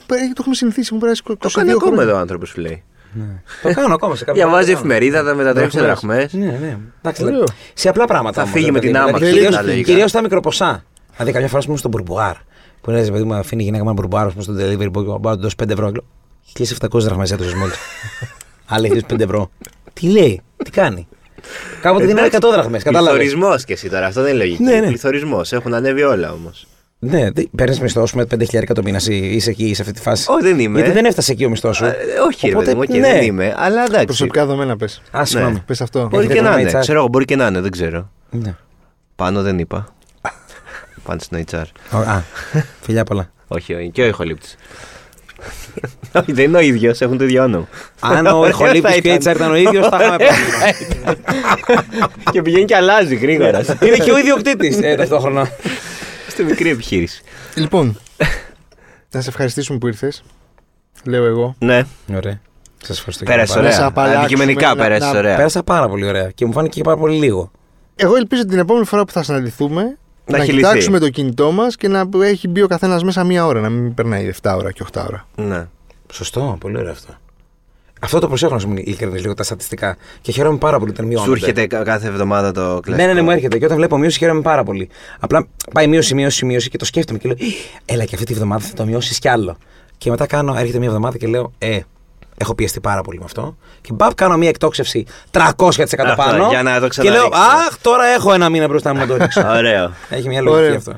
[0.09, 2.03] το έχουμε συνηθίσει, έχουν περάσει 22 Το κάνει ακόμα χρόνια.
[2.03, 2.83] εδώ ο άνθρωπος σου λέει.
[3.63, 4.95] Το κάνω ακόμα σε κάποια Διαβάζει πράγματα.
[4.95, 6.33] εφημερίδα, τα μετατρέπει σε δραχμές.
[6.33, 6.77] Ναι, ναι.
[7.03, 7.35] Εντάξει, Ωραίο.
[7.35, 8.35] δηλαδή, σε απλά πράγματα.
[8.37, 9.09] Θα όμως, φύγει ρε με παιδί την μου.
[9.09, 9.91] άμαξα, Δηλαδή, τα κυρίως- λογικά.
[9.93, 10.85] Κυρίως τα μικροποσά.
[11.19, 12.35] Δηλαδή, κάποια φορά ας πούμε, στο μπουρμπουάρ.
[12.81, 15.05] Που είναι, παιδί μου, αφήνει η γυναίκα μου ένα μπουρμπουάρ ας πούμε, στο delivery boy
[15.05, 15.91] και μου δώσει 5 ευρώ.
[15.91, 16.05] Λέω,
[16.53, 17.77] 1700 δραχμές έδωσες μόλις.
[18.67, 19.51] Άλλη έχει 5 ευρώ.
[19.93, 21.09] Τι λέει, τι κάνει.
[21.83, 23.19] Κάποτε δίνανε 100 δραχμές, κατάλαβες.
[23.19, 24.63] Πληθωρισμός και εσύ τώρα, αυτό δεν είναι λογική.
[24.63, 24.87] Ναι, ναι.
[24.87, 25.53] Πληθωρισμός.
[25.53, 26.67] Έχουν ανέβει όλα όμως.
[27.01, 30.27] Ναι, παίρνεις μισθό σου με 5.000 το μήνα, εσύ είσαι εκεί σε αυτή τη φάση.
[30.31, 30.79] Όχι, δεν είμαι.
[30.79, 31.85] Γιατί δεν έφτασε εκεί ο μισθός σου.
[31.85, 31.95] Ε,
[32.27, 33.13] όχι, ρε Οπότε, παιδί μου, οκ, ναι.
[33.13, 33.55] δεν είμαι.
[33.57, 34.05] Αλλά εντάξει.
[34.05, 35.03] Προσωπικά δεδομένα πες.
[35.17, 35.63] Α, συγγνώμη.
[35.67, 36.09] Πες αυτό.
[36.09, 36.71] Μπορεί Έχετε και να θέμα είναι.
[36.75, 36.81] HR?
[36.81, 38.11] Ξέρω εγώ, μπορεί και να είναι, δεν ξέρω.
[38.31, 38.57] Ναι.
[39.17, 39.95] Πάνω δεν είπα.
[41.09, 41.65] Πάνω στην HR.
[41.91, 42.21] Α,
[42.81, 43.31] φιλιά πολλά.
[43.49, 44.49] Όχι, όχι, και ο ηχολήπτης.
[46.13, 47.69] Όχι, δεν είναι ο ίδιος, έχουν το ίδιο όνομα.
[48.01, 49.33] Αν ο Ωραίο ηχολήπτης θα και η ήταν.
[49.33, 50.25] HR ήταν ο ίδιος, θα είχαμε πει.
[52.31, 53.59] και πηγαίνει και αλλάζει γρήγορα.
[53.83, 55.51] Είναι και ο ιδιοκτήτη ε, ταυτόχρονα.
[56.29, 57.23] Στη μικρή επιχείρηση.
[57.55, 57.99] Λοιπόν,
[59.11, 60.23] να σε ευχαριστήσουμε που ήρθες.
[61.05, 61.55] Λέω εγώ.
[61.59, 61.83] Ναι,
[62.17, 62.41] Ωραία.
[62.83, 63.25] Σας ευχαριστώ.
[63.25, 63.67] πέρασε πάρα πολύ.
[63.67, 63.89] Να σε ωραία.
[63.89, 65.37] απαλλάξουμε, Αντικειμενικά να- πέρασε να- ωραία.
[65.37, 67.51] Πέρασα πάρα πολύ ωραία και μου φάνηκε και πάρα πολύ λίγο.
[67.97, 69.99] Εγώ ελπίζω την επόμενη φορά που θα συναντηθούμε
[70.29, 71.11] Να να, έχει κοιτάξουμε λυθεί.
[71.11, 73.61] το κινητό μας και να έχει μπει ο καθένας μέσα μία ώρα.
[73.61, 75.27] Να μην περνάει 7 ώρα και 8 ώρα.
[75.37, 75.67] Ναι.
[76.13, 77.13] Σωστό, πολύ ωραίο αυτό.
[78.01, 79.97] Αυτό το προσέχω να σου ειλικρινής λίγο τα στατιστικά.
[80.21, 81.33] Και χαίρομαι πάρα πολύ όταν Σου μειώνονται.
[81.33, 82.97] έρχεται κα- κάθε εβδομάδα το κλασικό.
[82.97, 83.59] Ναι, ναι, ναι, μου έρχεται.
[83.59, 84.89] Και όταν βλέπω μείωση χαίρομαι πάρα πολύ.
[85.21, 87.37] Απλά πάει μείωση, μείωση, μείωση και το σκέφτομαι και λέω,
[87.85, 89.57] Έλα και αυτή τη βδομάδα θα το μειώσεις κι άλλο.
[89.99, 91.79] Και μετά κάνω, έρχεται μια εβδομάδα και λέω, Ε,
[92.39, 93.57] έχω πιεστεί πάρα πολύ με αυτό.
[93.81, 96.47] Και μπαπ, κάνω μια εκτόξευση 300% Αυτό, πάνω.
[96.49, 97.41] για να το και λέω, ξαναρίξω.
[97.69, 99.43] Αχ, τώρα έχω ένα μήνα μπροστά μου να το ρίξω.
[99.57, 99.91] Ωραίο.
[100.09, 100.77] Έχει μια λογική Ωραίο.
[100.77, 100.93] αυτό.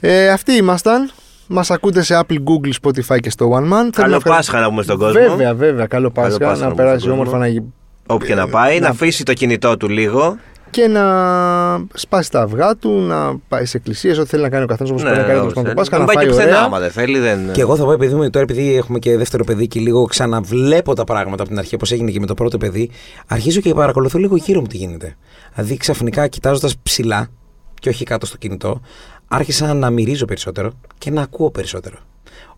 [0.00, 1.10] Ε, αυτοί ήμασταν.
[1.46, 3.60] Μας ακούτε σε Apple, Google, Spotify και στο One Man.
[3.68, 5.20] Θέλουμε Καλό να ευχα- Πάσχα να πούμε στον κόσμο.
[5.20, 5.86] Βέβαια, βέβαια.
[5.86, 6.38] Καλό Πάσχα.
[6.38, 7.44] Πάσχα να να πούμε περάσει στον όμορφα κόσμο.
[7.46, 7.62] να γι-
[8.06, 10.36] Όπου και να Ε, πάει, να να- αφήσει το κινητό του λίγο.
[10.76, 11.04] Και να
[11.94, 15.02] σπάσει τα αυγά του, να πάει σε εκκλησίε, ό,τι θέλει να κάνει ο καθένας όπως
[15.02, 15.74] πρέπει να κάνει όπως το θέλει.
[15.74, 16.66] Πάσχα, Ναι, να Δεν πάει φάει και πουθενά, ωραία.
[16.66, 17.18] άμα δεν θέλει.
[17.18, 17.52] Δεν...
[17.52, 20.94] Και εγώ θα πω, επειδή μου, τώρα επειδή έχουμε και δεύτερο παιδί και λίγο ξαναβλέπω
[20.94, 22.90] τα πράγματα από την αρχή, όπως έγινε και με το πρώτο παιδί,
[23.26, 25.16] αρχίζω και παρακολουθώ λίγο γύρω μου τι γίνεται.
[25.54, 27.28] Δηλαδή ξαφνικά κοιτάζοντας ψηλά
[27.74, 28.80] και όχι κάτω στο κινητό,
[29.28, 31.96] άρχισα να μυρίζω περισσότερο και να ακούω περισσότερο.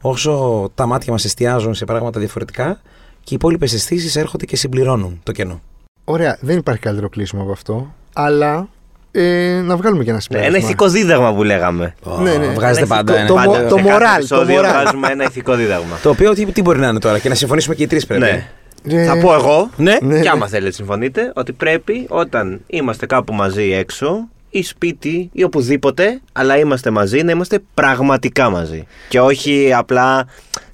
[0.00, 2.80] Όσο τα μάτια μας εστιάζουν σε πράγματα διαφορετικά
[3.24, 5.60] και οι υπόλοιπες αισθήσεις έρχονται και συμπληρώνουν το κενό.
[6.04, 7.92] Ωραία, δεν υπάρχει καλύτερο κλείσιμο από αυτό.
[8.12, 8.68] Αλλά
[9.12, 10.56] ε, να βγάλουμε και ένα Ναι, συμπέρασμα.
[10.56, 11.94] ένα ηθικό δίδαγμα που λέγαμε.
[12.22, 12.46] Ναι, ναι.
[12.46, 13.26] Βγάζετε Ένα πάντα ηθικό- ένα.
[13.26, 14.72] το Πάντα μο- το σε κάθε moral, επεισόδιο το moral.
[14.72, 15.98] βγάζουμε ένα ηθικό δίδαγμα.
[16.02, 18.22] Το οποίο τι, τι μπορεί να είναι τώρα και να συμφωνήσουμε και οι τρεις πρέπει.
[18.22, 18.46] Ναι.
[18.88, 19.96] Ε, Θα πω εγώ, Ναι.
[20.00, 20.20] Ναι.
[20.20, 26.20] και άμα θέλετε συμφωνείτε, ότι πρέπει όταν είμαστε κάπου μαζί έξω ή σπίτι ή οπουδήποτε,
[26.32, 28.86] αλλά είμαστε μαζί, να είμαστε πραγματικά μαζί.
[29.08, 30.26] Και όχι απλά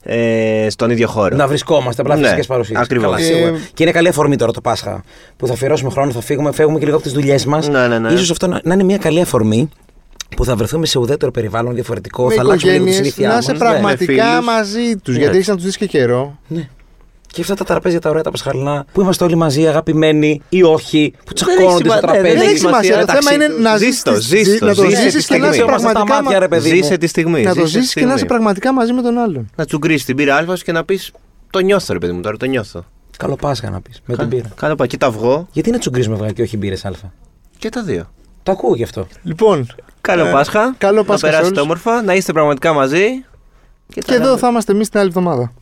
[0.05, 1.36] ε, στον ίδιο χώρο.
[1.36, 2.80] Να βρισκόμαστε απλά Ναι, φυσικές παρουσίες.
[2.80, 3.22] ακριβώς.
[3.22, 3.46] σίγουρα.
[3.46, 5.02] Ε, και είναι καλή αφορμή τώρα το Πάσχα
[5.36, 7.68] που θα αφιερώσουμε χρόνο, θα φύγουμε, φεύγουμε και λίγο από τις δουλειές μας.
[7.68, 8.16] Ναι, ναι, ναι.
[8.16, 9.68] σω αυτό να, να είναι μια καλή αφορμή
[10.36, 12.26] που θα βρεθούμε σε ουδέτερο περιβάλλον διαφορετικό.
[12.26, 13.42] με θα αλλάξουμε λίγο τη οικογένειες, συνήθειά να μας.
[13.42, 13.59] είσαι Ναι.
[13.59, 14.44] πραγματικά φίλους.
[14.46, 15.14] μαζί τους.
[15.14, 15.20] Ναι.
[15.20, 16.38] Γιατί έχεις να τους δεις και καιρό.
[16.48, 16.68] Ναι.
[17.35, 21.14] Και αυτά τα τραπέζια τα ωραία, τα πασχαλινά, που είμαστε όλοι μαζί, αγαπημένοι ή όχι,
[21.24, 22.37] που Δεν έχει τσακώνονται στο σημα- ναι, τραπέζι.
[22.37, 22.93] Δεν έχει σημασία.
[22.93, 23.62] Το μεταξύ θέμα είναι τους.
[23.64, 25.53] να Ζεις ζήσεις το, τη- ζεις το, να το ζεις ζήσεις τη και να είσαι
[25.55, 25.68] στιγμή.
[25.70, 26.74] Είμαστε τα πραγματικά μάτια, ρε παιδί μου.
[26.76, 27.43] Ζήσε τη στιγμή.
[27.43, 28.28] Να το ζήσε τη ζήσεις και να είσαι στιγμή.
[28.28, 29.51] πραγματικά μαζί με τον άλλον.
[29.57, 31.11] Να τσουγκρίσεις την πύρα αλφα σου και να πεις
[31.51, 32.85] Το νιώθω, ρε παιδί μου, τώρα το νιώθω.
[33.16, 34.49] Καλό Πάσχα να πεις με την πύρα.
[34.57, 36.91] Κάνω πα και το αυγό Γιατί να τσουγκρίζουμε αυγά και όχι μπύρες Α.
[37.59, 38.11] και τα δύο.
[38.43, 39.07] Το ακούω γι' αυτό.
[39.22, 39.66] Λοιπόν,
[40.01, 40.74] Καλό Ε, Πάσχα.
[40.78, 41.62] καλό να Πάσχα σε περάσετε όλους.
[41.62, 43.05] όμορφα, να είστε πραγματικά μαζί.
[43.89, 45.53] και εδώ θα είμαστε εμείς την άλλη εβδομάδα.